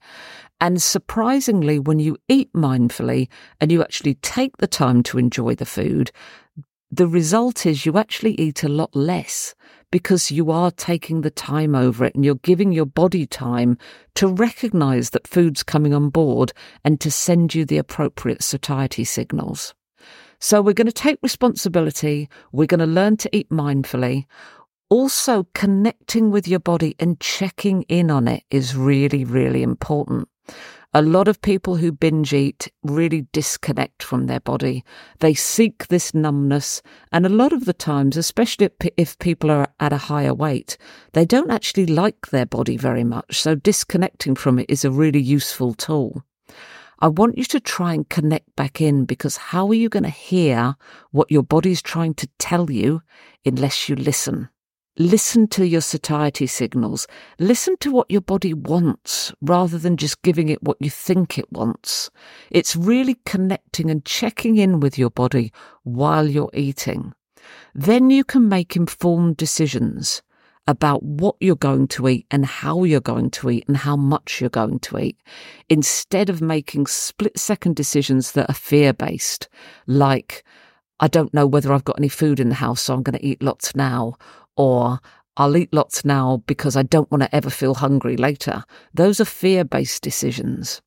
And 0.62 0.82
surprisingly, 0.82 1.80
when 1.80 2.00
you 2.00 2.18
eat 2.30 2.52
mindfully 2.54 3.28
and 3.60 3.72
you 3.72 3.82
actually 3.82 4.15
take 4.15 4.58
the 4.58 4.68
time 4.68 5.04
to 5.04 5.18
enjoy 5.18 5.56
the 5.56 5.65
food, 5.65 6.12
the 6.91 7.08
result 7.08 7.65
is 7.65 7.86
you 7.86 7.98
actually 7.98 8.39
eat 8.39 8.63
a 8.63 8.70
lot 8.70 8.96
less 8.96 9.54
because 9.91 10.32
you 10.32 10.52
are 10.52 10.72
taking 10.72 11.22
the 11.22 11.32
time 11.32 11.76
over 11.76 12.06
it 12.06 12.15
and 12.15 12.24
you're 12.24 12.36
giving 12.36 12.72
your 12.72 12.86
body 12.86 13.26
time 13.26 13.78
to 14.15 14.28
recognize 14.28 15.10
that 15.10 15.28
food's 15.28 15.63
coming 15.63 15.94
on 15.94 16.10
board 16.10 16.54
and 16.84 17.02
to 17.02 17.12
send 17.12 17.54
you 17.54 17.65
the 17.65 17.78
appropriate 17.78 18.44
satiety 18.44 19.04
signals. 19.04 19.74
So 20.39 20.62
we're 20.62 20.74
going 20.74 20.88
to 20.88 20.94
take 20.94 21.20
responsibility. 21.22 22.30
We're 22.52 22.68
going 22.68 22.80
to 22.80 22.86
learn 22.86 23.18
to 23.18 23.36
eat 23.36 23.50
mindfully. 23.50 24.26
Also, 24.89 25.48
connecting 25.54 26.30
with 26.30 26.48
your 26.48 26.60
body 26.60 26.96
and 27.00 27.20
checking 27.20 27.82
in 27.84 28.12
on 28.12 28.28
it 28.28 28.44
is 28.52 28.76
really, 28.76 29.26
really 29.26 29.63
important. 29.63 30.30
A 30.93 31.01
lot 31.01 31.27
of 31.27 31.41
people 31.41 31.75
who 31.75 31.91
binge 31.91 32.34
eat 32.34 32.71
really 32.84 33.27
disconnect 33.34 34.01
from 34.01 34.27
their 34.27 34.39
body. 34.39 34.86
They 35.19 35.34
seek 35.34 35.88
this 35.88 36.13
numbness, 36.13 36.81
and 37.12 37.25
a 37.25 37.29
lot 37.29 37.51
of 37.51 37.65
the 37.65 37.73
times, 37.73 38.15
especially 38.15 38.69
if 38.95 39.19
people 39.19 39.51
are 39.51 39.67
at 39.79 39.91
a 39.91 39.97
higher 39.97 40.34
weight, 40.34 40.77
they 41.12 41.25
don't 41.25 41.51
actually 41.51 41.88
like 41.88 42.27
their 42.27 42.45
body 42.45 42.77
very 42.77 43.03
much. 43.03 43.41
So, 43.41 43.55
disconnecting 43.55 44.36
from 44.36 44.58
it 44.58 44.67
is 44.69 44.86
a 44.86 44.91
really 44.91 45.19
useful 45.19 45.73
tool. 45.73 46.23
I 46.99 47.10
want 47.10 47.38
you 47.38 47.43
to 47.43 47.60
try 47.60 47.93
and 47.93 48.08
connect 48.08 48.55
back 48.55 48.79
in 48.79 49.03
because 49.03 49.36
how 49.38 49.67
are 49.67 49.73
you 49.73 49.89
going 49.89 50.03
to 50.03 50.10
hear 50.10 50.75
what 51.12 51.29
your 51.29 51.43
body's 51.43 51.81
trying 51.81 52.13
to 52.15 52.27
tell 52.39 52.71
you 52.71 53.01
unless 53.45 53.89
you 53.89 53.97
listen? 53.97 54.47
Listen 54.97 55.45
to 55.49 55.67
your 55.67 55.81
satiety 55.81 56.47
signals. 56.47 57.05
Listen 57.38 57.75
to 57.81 57.91
what 57.91 58.10
your 58.10 58.21
body 58.21 58.53
wants 58.53 59.34
rather 59.41 59.77
than 59.77 59.97
just 59.97 60.21
giving 60.21 60.47
it 60.47 60.63
what 60.63 60.77
you 60.79 60.89
think 60.89 61.38
it 61.38 61.51
wants. 61.51 62.10
It's 62.49 62.77
really 62.77 63.17
connecting 63.25 63.91
and 63.91 64.05
checking 64.05 64.55
in 64.55 64.79
with 64.79 64.97
your 64.97 65.10
body 65.10 65.51
while 65.84 66.29
you're 66.29 66.49
eating. 66.53 67.13
Then 67.73 68.10
you 68.10 68.23
can 68.23 68.47
make 68.47 68.77
informed 68.77 69.36
decisions 69.36 70.21
about 70.65 71.03
what 71.03 71.36
you're 71.41 71.58
going 71.58 71.89
to 71.89 72.08
eat 72.08 72.25
and 72.31 72.45
how 72.45 72.86
you're 72.86 73.01
going 73.01 73.31
to 73.31 73.49
eat 73.49 73.65
and 73.67 73.75
how 73.75 73.97
much 73.97 74.39
you're 74.39 74.49
going 74.49 74.79
to 74.79 74.97
eat 74.97 75.17
instead 75.67 76.29
of 76.29 76.41
making 76.41 76.88
split 76.88 77.38
second 77.38 77.75
decisions 77.75 78.31
that 78.31 78.49
are 78.49 78.53
fear 78.53 78.93
based, 78.93 79.49
like, 79.88 80.45
I 81.01 81.10
don't 81.10 81.34
know 81.34 81.45
whether 81.45 81.73
I've 81.73 81.84
got 81.84 81.99
any 81.99 82.08
food 82.08 82.39
in 82.39 82.47
the 82.47 82.55
house, 82.55 82.84
so 82.84 82.93
I'm 82.93 83.03
going 83.03 83.19
to 83.19 83.25
eat 83.25 83.43
lots 83.43 83.75
now 83.75 84.15
or 84.56 85.00
I'll 85.38 85.58
eat 85.58 85.74
lots 85.74 86.06
now 86.06 86.44
because 86.48 86.76
I 86.76 86.84
don't 86.84 87.12
want 87.12 87.24
to 87.24 87.36
ever 87.36 87.50
feel 87.50 87.76
hungry 87.76 88.15
later. 88.15 88.63
Those 88.94 89.20
are 89.20 89.26
fear 89.26 89.65
based 89.65 90.02
decisions. 90.02 90.82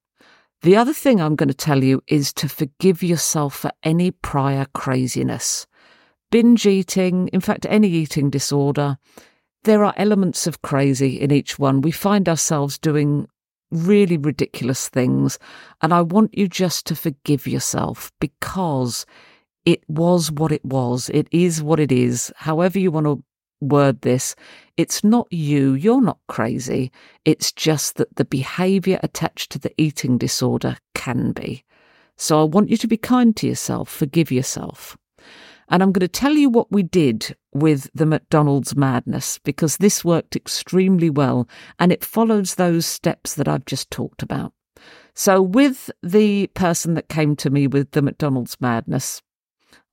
The 0.62 0.76
other 0.76 0.92
thing 0.92 1.20
I'm 1.20 1.36
going 1.36 1.48
to 1.48 1.54
tell 1.54 1.84
you 1.84 2.02
is 2.08 2.32
to 2.34 2.48
forgive 2.48 3.02
yourself 3.02 3.54
for 3.54 3.70
any 3.82 4.10
prior 4.10 4.66
craziness. 4.74 5.66
Binge 6.30 6.66
eating, 6.66 7.28
in 7.28 7.40
fact, 7.40 7.66
any 7.68 7.88
eating 7.88 8.28
disorder, 8.28 8.98
there 9.64 9.84
are 9.84 9.94
elements 9.96 10.46
of 10.46 10.62
crazy 10.62 11.20
in 11.20 11.30
each 11.30 11.58
one. 11.58 11.80
We 11.80 11.90
find 11.90 12.28
ourselves 12.28 12.78
doing 12.78 13.28
really 13.70 14.16
ridiculous 14.16 14.88
things. 14.88 15.38
And 15.82 15.92
I 15.92 16.02
want 16.02 16.36
you 16.36 16.48
just 16.48 16.86
to 16.86 16.96
forgive 16.96 17.46
yourself 17.46 18.10
because 18.20 19.06
it 19.64 19.82
was 19.88 20.32
what 20.32 20.52
it 20.52 20.64
was. 20.64 21.10
It 21.10 21.28
is 21.30 21.62
what 21.62 21.80
it 21.80 21.92
is. 21.92 22.32
However 22.36 22.78
you 22.78 22.90
want 22.90 23.06
to 23.06 23.22
word 23.60 24.00
this, 24.02 24.34
it's 24.76 25.02
not 25.02 25.32
you. 25.32 25.74
You're 25.74 26.02
not 26.02 26.18
crazy. 26.28 26.92
It's 27.24 27.52
just 27.52 27.96
that 27.96 28.16
the 28.16 28.24
behavior 28.24 28.98
attached 29.02 29.50
to 29.52 29.58
the 29.58 29.72
eating 29.76 30.18
disorder 30.18 30.76
can 30.94 31.32
be. 31.32 31.64
So 32.16 32.40
I 32.40 32.44
want 32.44 32.70
you 32.70 32.76
to 32.78 32.88
be 32.88 32.96
kind 32.96 33.36
to 33.36 33.46
yourself, 33.46 33.88
forgive 33.88 34.32
yourself. 34.32 34.96
And 35.68 35.82
I'm 35.82 35.92
going 35.92 36.00
to 36.00 36.08
tell 36.08 36.32
you 36.32 36.48
what 36.48 36.72
we 36.72 36.82
did 36.82 37.36
with 37.52 37.90
the 37.94 38.06
McDonald's 38.06 38.74
madness 38.74 39.38
because 39.38 39.76
this 39.76 40.04
worked 40.04 40.34
extremely 40.34 41.10
well 41.10 41.48
and 41.78 41.92
it 41.92 42.04
follows 42.04 42.54
those 42.54 42.86
steps 42.86 43.34
that 43.34 43.48
I've 43.48 43.66
just 43.66 43.90
talked 43.90 44.22
about. 44.22 44.52
So, 45.14 45.42
with 45.42 45.90
the 46.02 46.46
person 46.48 46.94
that 46.94 47.08
came 47.08 47.34
to 47.36 47.50
me 47.50 47.66
with 47.66 47.90
the 47.90 48.02
McDonald's 48.02 48.56
madness, 48.60 49.20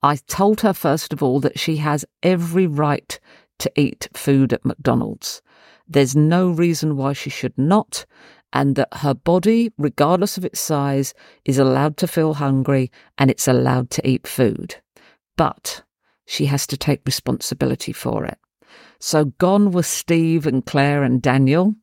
I 0.04 0.17
told 0.28 0.62
her, 0.62 0.73
first 0.73 1.13
of 1.13 1.23
all, 1.23 1.39
that 1.39 1.58
she 1.58 1.78
has 1.78 2.06
every 2.21 2.67
right 2.67 3.19
to 3.60 3.72
eat 3.76 4.08
food 4.13 4.54
at 4.54 4.65
McDonald's. 4.65 5.41
There's 5.88 6.15
no 6.15 6.50
reason 6.50 6.98
why 6.98 7.13
she 7.13 7.30
should 7.30 7.58
not, 7.58 8.06
and 8.54 8.76
that 8.76 8.89
her 8.94 9.13
body, 9.13 9.72
regardless 9.78 10.38
of 10.38 10.46
its 10.46 10.60
size, 10.60 11.13
is 11.44 11.58
allowed 11.58 11.98
to 11.98 12.08
feel 12.08 12.36
hungry 12.36 12.91
and 13.18 13.30
it's 13.30 13.48
allowed 13.48 13.89
to 13.91 14.08
eat 14.08 14.28
food. 14.28 14.76
But 15.38 15.84
she 16.26 16.46
has 16.48 16.65
to 16.68 16.78
take 16.78 17.02
responsibility 17.06 17.94
for 17.94 18.26
it. 18.26 18.38
So 19.00 19.26
gone 19.26 19.72
were 19.72 19.84
Steve 19.84 20.48
and 20.48 20.65
Claire 20.65 21.04
and 21.04 21.22
Daniel 21.22 21.76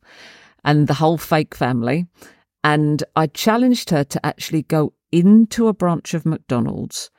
and 0.63 0.87
the 0.87 0.95
whole 0.95 1.17
fake 1.17 1.55
family. 1.55 2.07
And 2.63 3.03
I 3.15 3.27
challenged 3.27 3.89
her 3.91 4.03
to 4.03 4.25
actually 4.25 4.63
go 4.63 4.93
into 5.11 5.67
a 5.67 5.73
branch 5.73 6.13
of 6.13 6.25
McDonald's 6.25 7.09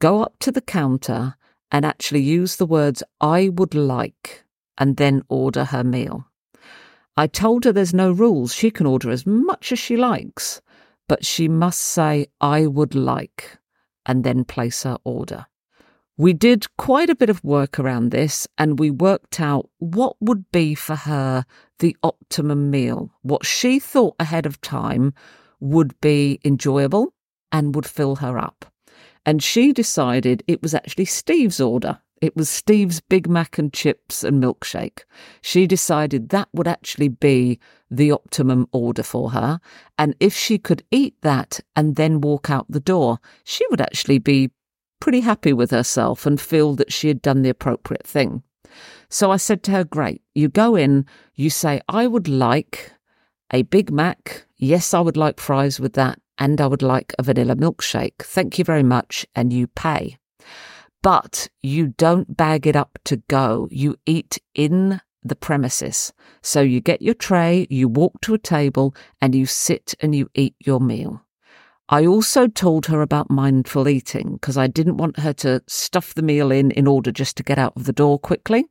go 0.00 0.22
up 0.22 0.38
to 0.40 0.50
the 0.50 0.62
counter 0.62 1.36
and 1.70 1.84
actually 1.84 2.22
use 2.22 2.56
the 2.56 2.66
words 2.66 3.02
I 3.20 3.48
would 3.48 3.74
like 3.74 4.44
and 4.78 4.96
then 4.96 5.22
order 5.28 5.64
her 5.64 5.84
meal. 5.84 6.26
I 7.16 7.26
told 7.26 7.64
her 7.64 7.72
there's 7.72 7.94
no 7.94 8.12
rules. 8.12 8.54
She 8.54 8.70
can 8.70 8.86
order 8.86 9.10
as 9.10 9.26
much 9.26 9.72
as 9.72 9.78
she 9.78 9.96
likes, 9.96 10.60
but 11.08 11.24
she 11.24 11.48
must 11.48 11.80
say 11.80 12.26
I 12.40 12.66
would 12.66 12.94
like 12.94 13.58
and 14.06 14.24
then 14.24 14.44
place 14.44 14.84
her 14.84 14.96
order. 15.04 15.46
We 16.16 16.32
did 16.32 16.66
quite 16.76 17.08
a 17.08 17.14
bit 17.14 17.30
of 17.30 17.42
work 17.42 17.78
around 17.78 18.10
this 18.10 18.46
and 18.58 18.78
we 18.78 18.90
worked 18.90 19.40
out 19.40 19.70
what 19.78 20.16
would 20.20 20.50
be 20.52 20.74
for 20.74 20.94
her 20.94 21.46
the 21.78 21.96
optimum 22.02 22.70
meal, 22.70 23.10
what 23.22 23.46
she 23.46 23.78
thought 23.78 24.16
ahead 24.18 24.44
of 24.44 24.60
time 24.60 25.14
would 25.60 25.98
be 26.00 26.38
enjoyable 26.44 27.14
and 27.50 27.74
would 27.74 27.86
fill 27.86 28.16
her 28.16 28.38
up. 28.38 28.69
And 29.26 29.42
she 29.42 29.72
decided 29.72 30.42
it 30.46 30.62
was 30.62 30.74
actually 30.74 31.04
Steve's 31.04 31.60
order. 31.60 32.00
It 32.20 32.36
was 32.36 32.50
Steve's 32.50 33.00
Big 33.00 33.28
Mac 33.28 33.58
and 33.58 33.72
chips 33.72 34.22
and 34.22 34.42
milkshake. 34.42 35.04
She 35.40 35.66
decided 35.66 36.28
that 36.28 36.48
would 36.52 36.68
actually 36.68 37.08
be 37.08 37.58
the 37.90 38.12
optimum 38.12 38.66
order 38.72 39.02
for 39.02 39.30
her. 39.30 39.60
And 39.98 40.14
if 40.20 40.34
she 40.34 40.58
could 40.58 40.82
eat 40.90 41.14
that 41.22 41.60
and 41.74 41.96
then 41.96 42.20
walk 42.20 42.50
out 42.50 42.66
the 42.68 42.80
door, 42.80 43.18
she 43.44 43.66
would 43.70 43.80
actually 43.80 44.18
be 44.18 44.50
pretty 45.00 45.20
happy 45.20 45.54
with 45.54 45.70
herself 45.70 46.26
and 46.26 46.38
feel 46.38 46.74
that 46.74 46.92
she 46.92 47.08
had 47.08 47.22
done 47.22 47.42
the 47.42 47.48
appropriate 47.48 48.06
thing. 48.06 48.42
So 49.08 49.32
I 49.32 49.36
said 49.38 49.62
to 49.64 49.70
her, 49.72 49.84
Great, 49.84 50.22
you 50.34 50.48
go 50.48 50.76
in, 50.76 51.06
you 51.34 51.48
say, 51.48 51.80
I 51.88 52.06
would 52.06 52.28
like 52.28 52.92
a 53.50 53.62
Big 53.62 53.90
Mac. 53.90 54.44
Yes, 54.58 54.92
I 54.92 55.00
would 55.00 55.16
like 55.16 55.40
fries 55.40 55.80
with 55.80 55.94
that 55.94 56.20
and 56.40 56.60
I 56.60 56.66
would 56.66 56.82
like 56.82 57.14
a 57.18 57.22
vanilla 57.22 57.54
milkshake. 57.54 58.22
Thank 58.22 58.58
you 58.58 58.64
very 58.64 58.82
much. 58.82 59.26
And 59.36 59.52
you 59.52 59.66
pay. 59.66 60.16
But 61.02 61.48
you 61.62 61.88
don't 61.88 62.36
bag 62.36 62.66
it 62.66 62.74
up 62.74 62.98
to 63.04 63.18
go. 63.28 63.68
You 63.70 63.96
eat 64.06 64.38
in 64.54 65.00
the 65.22 65.36
premises. 65.36 66.12
So 66.42 66.62
you 66.62 66.80
get 66.80 67.02
your 67.02 67.14
tray, 67.14 67.66
you 67.68 67.88
walk 67.88 68.20
to 68.22 68.34
a 68.34 68.38
table, 68.38 68.94
and 69.20 69.34
you 69.34 69.44
sit 69.44 69.94
and 70.00 70.14
you 70.14 70.30
eat 70.34 70.54
your 70.58 70.80
meal. 70.80 71.22
I 71.90 72.06
also 72.06 72.46
told 72.46 72.86
her 72.86 73.02
about 73.02 73.30
mindful 73.30 73.88
eating 73.88 74.34
because 74.34 74.56
I 74.56 74.66
didn't 74.66 74.96
want 74.96 75.18
her 75.18 75.32
to 75.34 75.62
stuff 75.66 76.14
the 76.14 76.22
meal 76.22 76.50
in 76.50 76.70
in 76.70 76.86
order 76.86 77.10
just 77.10 77.36
to 77.36 77.42
get 77.42 77.58
out 77.58 77.74
of 77.76 77.84
the 77.84 77.92
door 77.92 78.18
quickly. 78.18 78.64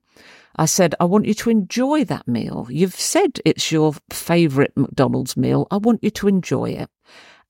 I 0.55 0.65
said, 0.65 0.95
I 0.99 1.05
want 1.05 1.25
you 1.25 1.33
to 1.35 1.49
enjoy 1.49 2.05
that 2.05 2.27
meal. 2.27 2.67
You've 2.69 2.95
said 2.95 3.39
it's 3.45 3.71
your 3.71 3.93
favourite 4.09 4.75
McDonald's 4.75 5.37
meal. 5.37 5.67
I 5.69 5.77
want 5.77 6.03
you 6.03 6.09
to 6.11 6.27
enjoy 6.27 6.71
it 6.71 6.89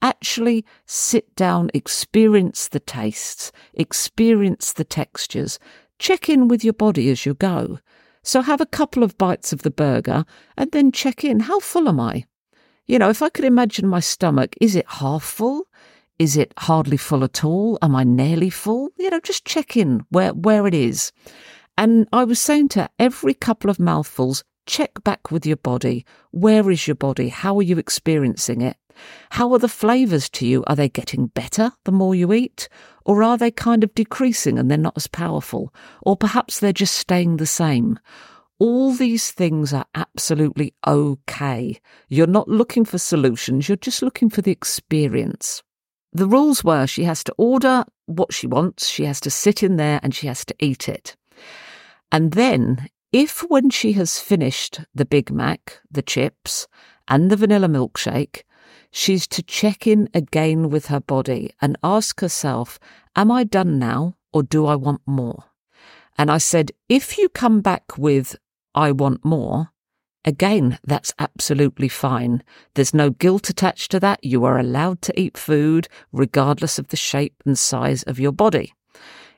actually 0.01 0.65
sit 0.85 1.35
down, 1.35 1.69
experience 1.73 2.67
the 2.67 2.79
tastes, 2.79 3.51
experience 3.73 4.73
the 4.73 4.83
textures, 4.83 5.59
check 5.97 6.29
in 6.29 6.47
with 6.47 6.63
your 6.63 6.73
body 6.73 7.09
as 7.09 7.25
you 7.25 7.33
go. 7.33 7.79
So 8.23 8.41
have 8.41 8.61
a 8.61 8.65
couple 8.65 9.03
of 9.03 9.17
bites 9.17 9.53
of 9.53 9.61
the 9.61 9.71
burger 9.71 10.25
and 10.57 10.71
then 10.71 10.91
check 10.91 11.23
in. 11.23 11.41
How 11.41 11.59
full 11.59 11.87
am 11.87 11.99
I? 11.99 12.25
You 12.87 12.99
know, 12.99 13.09
if 13.09 13.21
I 13.21 13.29
could 13.29 13.45
imagine 13.45 13.87
my 13.87 13.99
stomach, 13.99 14.55
is 14.59 14.75
it 14.75 14.85
half 14.87 15.23
full? 15.23 15.63
Is 16.17 16.35
it 16.35 16.53
hardly 16.57 16.97
full 16.97 17.23
at 17.23 17.45
all? 17.45 17.77
Am 17.81 17.95
I 17.95 18.03
nearly 18.03 18.49
full? 18.49 18.89
You 18.97 19.09
know, 19.09 19.19
just 19.21 19.45
check 19.45 19.77
in 19.77 20.05
where, 20.09 20.33
where 20.33 20.67
it 20.67 20.73
is. 20.73 21.11
And 21.77 22.07
I 22.11 22.25
was 22.25 22.39
saying 22.39 22.69
to 22.69 22.89
every 22.99 23.33
couple 23.33 23.69
of 23.69 23.79
mouthfuls, 23.79 24.43
check 24.65 25.03
back 25.03 25.31
with 25.31 25.45
your 25.45 25.57
body. 25.57 26.05
Where 26.31 26.69
is 26.69 26.87
your 26.87 26.95
body? 26.95 27.29
How 27.29 27.57
are 27.57 27.63
you 27.63 27.77
experiencing 27.77 28.61
it? 28.61 28.75
How 29.31 29.51
are 29.53 29.59
the 29.59 29.67
flavours 29.67 30.29
to 30.31 30.47
you? 30.47 30.63
Are 30.67 30.75
they 30.75 30.89
getting 30.89 31.27
better 31.27 31.71
the 31.85 31.91
more 31.91 32.15
you 32.15 32.33
eat? 32.33 32.69
Or 33.05 33.23
are 33.23 33.37
they 33.37 33.51
kind 33.51 33.83
of 33.83 33.93
decreasing 33.95 34.59
and 34.59 34.69
they're 34.69 34.77
not 34.77 34.97
as 34.97 35.07
powerful? 35.07 35.73
Or 36.01 36.15
perhaps 36.15 36.59
they're 36.59 36.73
just 36.73 36.95
staying 36.95 37.37
the 37.37 37.45
same? 37.45 37.99
All 38.59 38.91
these 38.91 39.31
things 39.31 39.73
are 39.73 39.85
absolutely 39.95 40.73
okay. 40.85 41.79
You're 42.09 42.27
not 42.27 42.49
looking 42.49 42.83
for 42.83 42.97
solutions, 42.97 43.69
you're 43.69 43.77
just 43.77 44.01
looking 44.01 44.29
for 44.29 44.41
the 44.41 44.51
experience. 44.51 45.63
The 46.11 46.27
rules 46.27 46.63
were 46.63 46.85
she 46.85 47.05
has 47.05 47.23
to 47.25 47.35
order 47.37 47.85
what 48.07 48.33
she 48.33 48.47
wants, 48.47 48.89
she 48.89 49.05
has 49.05 49.21
to 49.21 49.29
sit 49.29 49.63
in 49.63 49.77
there 49.77 49.99
and 50.03 50.13
she 50.13 50.27
has 50.27 50.43
to 50.45 50.55
eat 50.59 50.89
it. 50.89 51.15
And 52.11 52.33
then, 52.33 52.89
if 53.11 53.41
when 53.49 53.69
she 53.69 53.93
has 53.93 54.19
finished 54.19 54.81
the 54.93 55.05
Big 55.05 55.31
Mac, 55.31 55.79
the 55.89 56.01
chips, 56.01 56.67
and 57.07 57.29
the 57.29 57.35
vanilla 57.35 57.67
milkshake, 57.67 58.43
She's 58.91 59.27
to 59.27 59.43
check 59.43 59.85
in 59.85 60.09
again 60.13 60.69
with 60.69 60.87
her 60.87 60.99
body 60.99 61.51
and 61.61 61.77
ask 61.83 62.21
herself, 62.21 62.79
Am 63.15 63.31
I 63.31 63.43
done 63.43 63.77
now 63.77 64.15
or 64.33 64.43
do 64.43 64.65
I 64.65 64.75
want 64.75 65.01
more? 65.05 65.45
And 66.17 66.31
I 66.31 66.37
said, 66.37 66.71
If 66.87 67.17
you 67.17 67.29
come 67.29 67.61
back 67.61 67.97
with, 67.97 68.35
I 68.73 68.91
want 68.91 69.23
more, 69.23 69.71
again, 70.25 70.79
that's 70.83 71.13
absolutely 71.19 71.87
fine. 71.87 72.43
There's 72.73 72.93
no 72.93 73.11
guilt 73.11 73.49
attached 73.49 73.91
to 73.91 73.99
that. 73.99 74.23
You 74.23 74.43
are 74.45 74.57
allowed 74.57 75.01
to 75.03 75.19
eat 75.19 75.37
food 75.37 75.87
regardless 76.11 76.79
of 76.79 76.87
the 76.87 76.97
shape 76.97 77.35
and 77.45 77.57
size 77.57 78.03
of 78.03 78.19
your 78.19 78.31
body. 78.31 78.73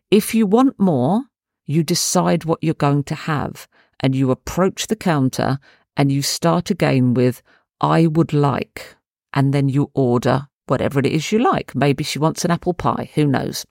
If 0.09 0.33
you 0.33 0.45
want 0.45 0.79
more, 0.79 1.25
you 1.65 1.83
decide 1.83 2.45
what 2.45 2.59
you're 2.61 2.73
going 2.73 3.03
to 3.05 3.15
have 3.15 3.67
and 3.99 4.15
you 4.15 4.31
approach 4.31 4.87
the 4.87 4.95
counter 4.95 5.59
and 5.95 6.11
you 6.11 6.21
start 6.21 6.69
again 6.69 7.13
with, 7.13 7.41
I 7.79 8.07
would 8.07 8.33
like 8.33 8.95
and 9.33 9.53
then 9.53 9.69
you 9.69 9.91
order 9.93 10.47
whatever 10.67 10.99
it 10.99 11.05
is 11.05 11.31
you 11.31 11.39
like. 11.39 11.75
Maybe 11.75 12.03
she 12.03 12.19
wants 12.19 12.45
an 12.45 12.51
apple 12.51 12.73
pie, 12.73 13.09
who 13.15 13.25
knows? 13.25 13.65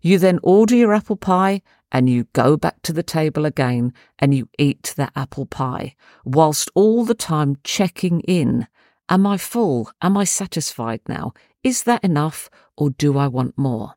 You 0.00 0.18
then 0.18 0.38
order 0.42 0.74
your 0.74 0.94
apple 0.94 1.16
pie 1.16 1.62
and 1.92 2.08
you 2.08 2.24
go 2.32 2.56
back 2.56 2.80
to 2.82 2.92
the 2.92 3.02
table 3.02 3.44
again 3.44 3.92
and 4.18 4.34
you 4.34 4.48
eat 4.58 4.94
that 4.96 5.12
apple 5.16 5.46
pie, 5.46 5.94
whilst 6.24 6.70
all 6.74 7.04
the 7.04 7.14
time 7.14 7.56
checking 7.64 8.20
in. 8.20 8.66
Am 9.08 9.26
I 9.26 9.36
full? 9.36 9.90
Am 10.00 10.16
I 10.16 10.24
satisfied 10.24 11.00
now? 11.08 11.32
Is 11.62 11.82
that 11.82 12.04
enough 12.04 12.48
or 12.76 12.90
do 12.90 13.18
I 13.18 13.26
want 13.26 13.58
more? 13.58 13.94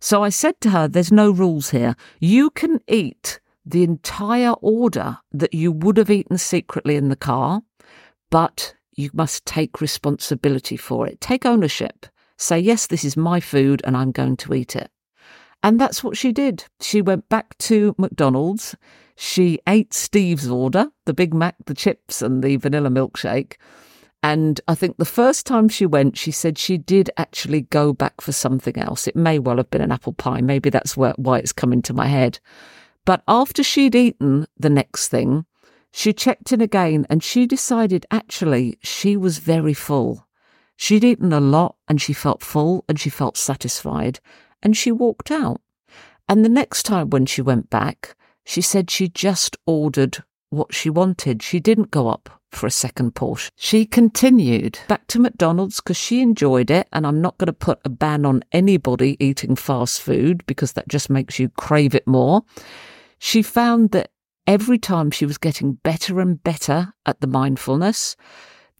So 0.00 0.22
I 0.22 0.28
said 0.28 0.60
to 0.60 0.70
her, 0.70 0.86
There's 0.86 1.12
no 1.12 1.30
rules 1.30 1.70
here. 1.70 1.96
You 2.20 2.50
can 2.50 2.80
eat 2.86 3.40
the 3.66 3.82
entire 3.82 4.52
order 4.60 5.18
that 5.32 5.54
you 5.54 5.72
would 5.72 5.96
have 5.96 6.10
eaten 6.10 6.38
secretly 6.38 6.96
in 6.96 7.08
the 7.08 7.16
car, 7.16 7.62
but 8.30 8.74
you 8.96 9.10
must 9.12 9.44
take 9.46 9.80
responsibility 9.80 10.76
for 10.76 11.06
it. 11.06 11.20
Take 11.20 11.46
ownership. 11.46 12.06
Say, 12.36 12.58
yes, 12.58 12.86
this 12.86 13.04
is 13.04 13.16
my 13.16 13.40
food 13.40 13.80
and 13.84 13.96
I'm 13.96 14.12
going 14.12 14.36
to 14.38 14.54
eat 14.54 14.76
it. 14.76 14.90
And 15.62 15.80
that's 15.80 16.04
what 16.04 16.16
she 16.16 16.32
did. 16.32 16.64
She 16.80 17.00
went 17.00 17.28
back 17.28 17.56
to 17.58 17.94
McDonald's. 17.96 18.74
She 19.16 19.60
ate 19.66 19.94
Steve's 19.94 20.48
order, 20.48 20.88
the 21.06 21.14
Big 21.14 21.32
Mac, 21.32 21.56
the 21.66 21.74
chips, 21.74 22.20
and 22.20 22.42
the 22.42 22.56
vanilla 22.56 22.90
milkshake. 22.90 23.54
And 24.22 24.60
I 24.68 24.74
think 24.74 24.96
the 24.96 25.04
first 25.04 25.46
time 25.46 25.68
she 25.68 25.86
went, 25.86 26.16
she 26.16 26.30
said 26.30 26.58
she 26.58 26.78
did 26.78 27.10
actually 27.16 27.62
go 27.62 27.92
back 27.92 28.20
for 28.20 28.32
something 28.32 28.76
else. 28.78 29.06
It 29.06 29.16
may 29.16 29.38
well 29.38 29.58
have 29.58 29.70
been 29.70 29.82
an 29.82 29.92
apple 29.92 30.14
pie. 30.14 30.40
Maybe 30.40 30.70
that's 30.70 30.96
where, 30.96 31.14
why 31.16 31.38
it's 31.38 31.52
come 31.52 31.72
into 31.72 31.92
my 31.92 32.06
head. 32.06 32.40
But 33.04 33.22
after 33.28 33.62
she'd 33.62 33.94
eaten 33.94 34.46
the 34.58 34.70
next 34.70 35.08
thing, 35.08 35.44
she 35.96 36.12
checked 36.12 36.50
in 36.50 36.60
again 36.60 37.06
and 37.08 37.22
she 37.22 37.46
decided 37.46 38.04
actually 38.10 38.76
she 38.82 39.16
was 39.16 39.38
very 39.38 39.72
full. 39.72 40.26
She'd 40.76 41.04
eaten 41.04 41.32
a 41.32 41.38
lot 41.38 41.76
and 41.86 42.02
she 42.02 42.12
felt 42.12 42.42
full 42.42 42.84
and 42.88 42.98
she 42.98 43.10
felt 43.10 43.36
satisfied. 43.36 44.18
and 44.60 44.76
she 44.76 44.90
walked 44.90 45.30
out. 45.30 45.60
And 46.28 46.44
the 46.44 46.48
next 46.48 46.82
time 46.82 47.10
when 47.10 47.26
she 47.26 47.42
went 47.42 47.70
back, 47.70 48.16
she 48.44 48.60
said 48.60 48.90
she 48.90 49.08
just 49.08 49.56
ordered 49.66 50.24
what 50.50 50.74
she 50.74 50.90
wanted. 50.90 51.42
She 51.42 51.60
didn't 51.60 51.92
go 51.92 52.08
up 52.08 52.40
for 52.50 52.66
a 52.66 52.72
second 52.72 53.14
portion. 53.14 53.52
She 53.56 53.86
continued 53.86 54.78
back 54.88 55.06
to 55.08 55.20
McDonald's 55.20 55.80
because 55.80 55.96
she 55.96 56.22
enjoyed 56.22 56.70
it. 56.70 56.88
And 56.92 57.06
I'm 57.06 57.20
not 57.20 57.38
going 57.38 57.46
to 57.46 57.52
put 57.52 57.78
a 57.84 57.88
ban 57.88 58.24
on 58.24 58.42
anybody 58.50 59.16
eating 59.20 59.54
fast 59.54 60.00
food 60.00 60.44
because 60.46 60.72
that 60.72 60.88
just 60.88 61.08
makes 61.08 61.38
you 61.38 61.50
crave 61.50 61.94
it 61.94 62.06
more. 62.06 62.42
She 63.18 63.42
found 63.42 63.90
that 63.92 64.10
every 64.46 64.78
time 64.78 65.10
she 65.10 65.26
was 65.26 65.38
getting 65.38 65.74
better 65.74 66.20
and 66.20 66.42
better 66.42 66.94
at 67.06 67.20
the 67.20 67.26
mindfulness, 67.26 68.16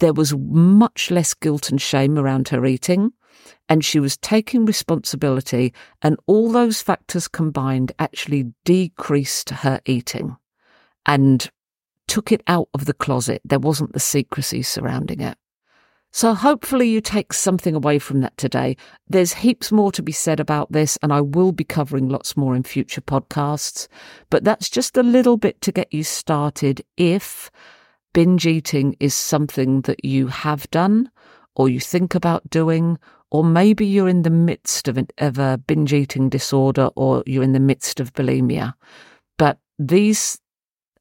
there 0.01 0.13
was 0.13 0.35
much 0.37 1.11
less 1.11 1.35
guilt 1.35 1.71
and 1.71 1.81
shame 1.81 2.19
around 2.19 2.49
her 2.49 2.65
eating. 2.67 3.13
And 3.69 3.85
she 3.85 4.01
was 4.01 4.17
taking 4.17 4.65
responsibility, 4.65 5.75
and 6.03 6.17
all 6.27 6.51
those 6.51 6.81
factors 6.81 7.29
combined 7.29 7.93
actually 7.99 8.53
decreased 8.65 9.51
her 9.51 9.81
eating. 9.87 10.37
And 11.07 11.51
took 12.07 12.33
it 12.33 12.43
out 12.47 12.69
of 12.75 12.85
the 12.85 12.95
closet. 12.95 13.43
There 13.45 13.59
wasn't 13.59 13.93
the 13.93 14.01
secrecy 14.01 14.63
surrounding 14.63 15.21
it. 15.21 15.37
So 16.15 16.33
hopefully 16.33 16.89
you 16.89 17.01
take 17.01 17.33
something 17.33 17.75
away 17.75 17.99
from 17.99 18.21
that 18.21 18.37
today. 18.37 18.77
There's 19.09 19.33
heaps 19.33 19.73
more 19.73 19.91
to 19.91 20.01
be 20.01 20.13
said 20.13 20.39
about 20.39 20.71
this, 20.71 20.97
and 21.03 21.13
I 21.13 21.21
will 21.21 21.51
be 21.51 21.65
covering 21.65 22.09
lots 22.09 22.37
more 22.37 22.55
in 22.55 22.63
future 22.63 23.01
podcasts. 23.01 23.89
But 24.31 24.45
that's 24.45 24.71
just 24.71 24.97
a 24.97 25.03
little 25.03 25.37
bit 25.37 25.61
to 25.63 25.73
get 25.73 25.93
you 25.93 26.05
started 26.05 26.85
if 26.97 27.51
binge 28.13 28.47
eating 28.47 28.95
is 29.01 29.13
something 29.13 29.81
that 29.83 30.05
you 30.05 30.29
have 30.29 30.71
done 30.71 31.11
or 31.57 31.69
you 31.69 31.81
think 31.81 32.15
about 32.15 32.49
doing, 32.49 32.97
or 33.33 33.43
maybe 33.43 33.85
you're 33.85 34.09
in 34.09 34.23
the 34.23 34.31
midst 34.31 34.87
of, 34.87 34.97
of 35.19 35.39
a 35.41 35.59
binge 35.67 35.93
eating 35.93 36.29
disorder 36.29 36.91
or 36.95 37.25
you're 37.27 37.43
in 37.43 37.55
the 37.55 37.59
midst 37.59 37.99
of 37.99 38.13
bulimia. 38.13 38.75
But 39.37 39.59
these 39.81 40.39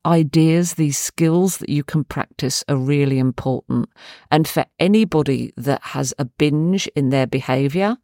ideas, 0.06 0.76
these 0.76 0.98
skills 0.98 1.58
that 1.58 1.70
you 1.70 1.84
can 1.84 2.04
practice 2.04 2.64
are 2.68 2.78
really 2.78 3.20
important. 3.20 3.90
And 4.32 4.48
for 4.48 4.66
anybody 4.80 5.54
that 5.58 5.82
has 5.82 6.14
a 6.20 6.26
binge 6.26 6.88
in 6.96 7.10
their 7.10 7.28
behavior, 7.28 7.98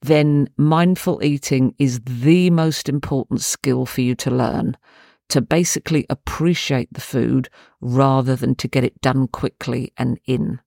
then 0.00 0.48
mindful 0.56 1.22
eating 1.22 1.74
is 1.78 2.00
the 2.04 2.50
most 2.50 2.88
important 2.88 3.40
skill 3.40 3.86
for 3.86 4.00
you 4.02 4.14
to 4.16 4.30
learn 4.30 4.76
to 5.28 5.40
basically 5.40 6.06
appreciate 6.10 6.92
the 6.92 7.00
food 7.00 7.48
rather 7.80 8.36
than 8.36 8.54
to 8.54 8.68
get 8.68 8.84
it 8.84 9.00
done 9.00 9.26
quickly 9.28 9.92
and 9.96 10.20
in. 10.26 10.60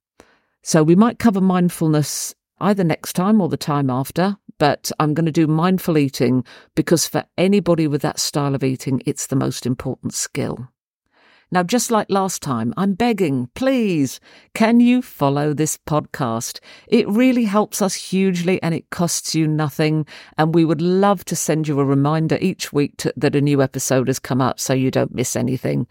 So 0.63 0.83
we 0.83 0.95
might 0.95 1.19
cover 1.19 1.41
mindfulness 1.41 2.33
either 2.59 2.83
next 2.83 3.13
time 3.13 3.39
or 3.39 3.49
the 3.49 3.57
time 3.57 3.89
after, 3.89 4.37
but 4.57 4.91
I'm 4.99 5.13
going 5.13 5.25
to 5.25 5.31
do 5.31 5.47
mindful 5.47 5.97
eating 5.97 6.43
because 6.75 7.07
for 7.07 7.25
anybody 7.37 7.87
with 7.87 8.01
that 8.01 8.19
style 8.19 8.55
of 8.55 8.63
eating, 8.63 9.01
it's 9.05 9.27
the 9.27 9.35
most 9.35 9.65
important 9.65 10.13
skill. 10.13 10.69
Now, 11.49 11.63
just 11.63 11.91
like 11.91 12.09
last 12.09 12.41
time, 12.41 12.73
I'm 12.75 12.93
begging, 12.93 13.49
please, 13.55 14.19
can 14.53 14.81
you 14.81 15.01
follow 15.01 15.53
this 15.53 15.77
podcast? 15.77 16.59
It 16.89 17.07
really 17.07 17.45
helps 17.45 17.81
us 17.81 17.93
hugely 17.93 18.61
and 18.61 18.75
it 18.75 18.89
costs 18.89 19.33
you 19.33 19.47
nothing. 19.47 20.05
And 20.37 20.53
we 20.53 20.65
would 20.65 20.81
love 20.81 21.23
to 21.25 21.37
send 21.37 21.65
you 21.65 21.79
a 21.79 21.85
reminder 21.85 22.37
each 22.41 22.73
week 22.73 22.97
to, 22.97 23.13
that 23.15 23.35
a 23.35 23.39
new 23.39 23.61
episode 23.61 24.07
has 24.07 24.19
come 24.19 24.41
up 24.41 24.59
so 24.59 24.73
you 24.73 24.91
don't 24.91 25.15
miss 25.15 25.37
anything. 25.37 25.87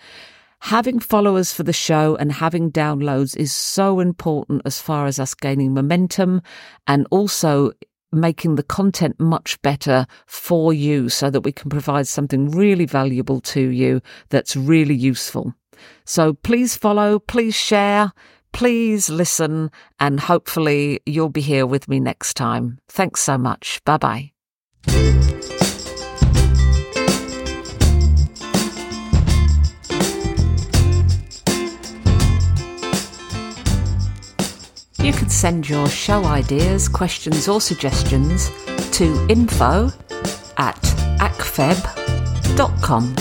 Having 0.61 1.01
followers 1.01 1.53
for 1.53 1.63
the 1.63 1.73
show 1.73 2.17
and 2.17 2.33
having 2.33 2.71
downloads 2.71 3.35
is 3.37 3.53
so 3.53 4.01
important 4.01 4.63
as 4.65 4.81
far 4.81 5.07
as 5.07 5.19
us 5.19 5.33
gaining 5.33 5.73
momentum 5.73 6.43
and 6.87 7.07
also 7.11 7.73
making 8.13 8.55
the 8.55 8.63
content 8.63 9.19
much 9.19 9.61
better 9.63 10.07
for 10.27 10.73
you 10.73 11.09
so 11.09 11.31
that 11.31 11.43
we 11.43 11.53
can 11.53 11.71
provide 11.71 12.07
something 12.07 12.51
really 12.51 12.87
valuable 12.87 13.41
to 13.41 13.61
you 13.61 14.01
that's 14.31 14.57
really 14.57 14.95
useful. 14.95 15.55
So 16.05 16.33
please 16.33 16.77
follow, 16.77 17.19
please 17.19 17.55
share, 17.55 18.13
please 18.53 19.11
listen, 19.11 19.71
and 20.01 20.21
hopefully 20.21 21.01
you'll 21.05 21.29
be 21.29 21.41
here 21.43 21.67
with 21.67 21.89
me 21.89 22.01
next 22.01 22.35
time. 22.35 22.79
Thanks 22.89 23.21
so 23.21 23.37
much. 23.37 23.83
Bye 23.85 24.33
bye. 24.87 25.66
You 35.07 35.13
can 35.13 35.31
send 35.31 35.69
your 35.69 35.89
show 35.89 36.25
ideas, 36.25 36.89
questions, 36.89 37.47
or 37.47 37.61
suggestions 37.61 38.51
to 38.91 39.25
info 39.31 39.93
at 40.59 40.83
acfeb.com. 41.21 43.15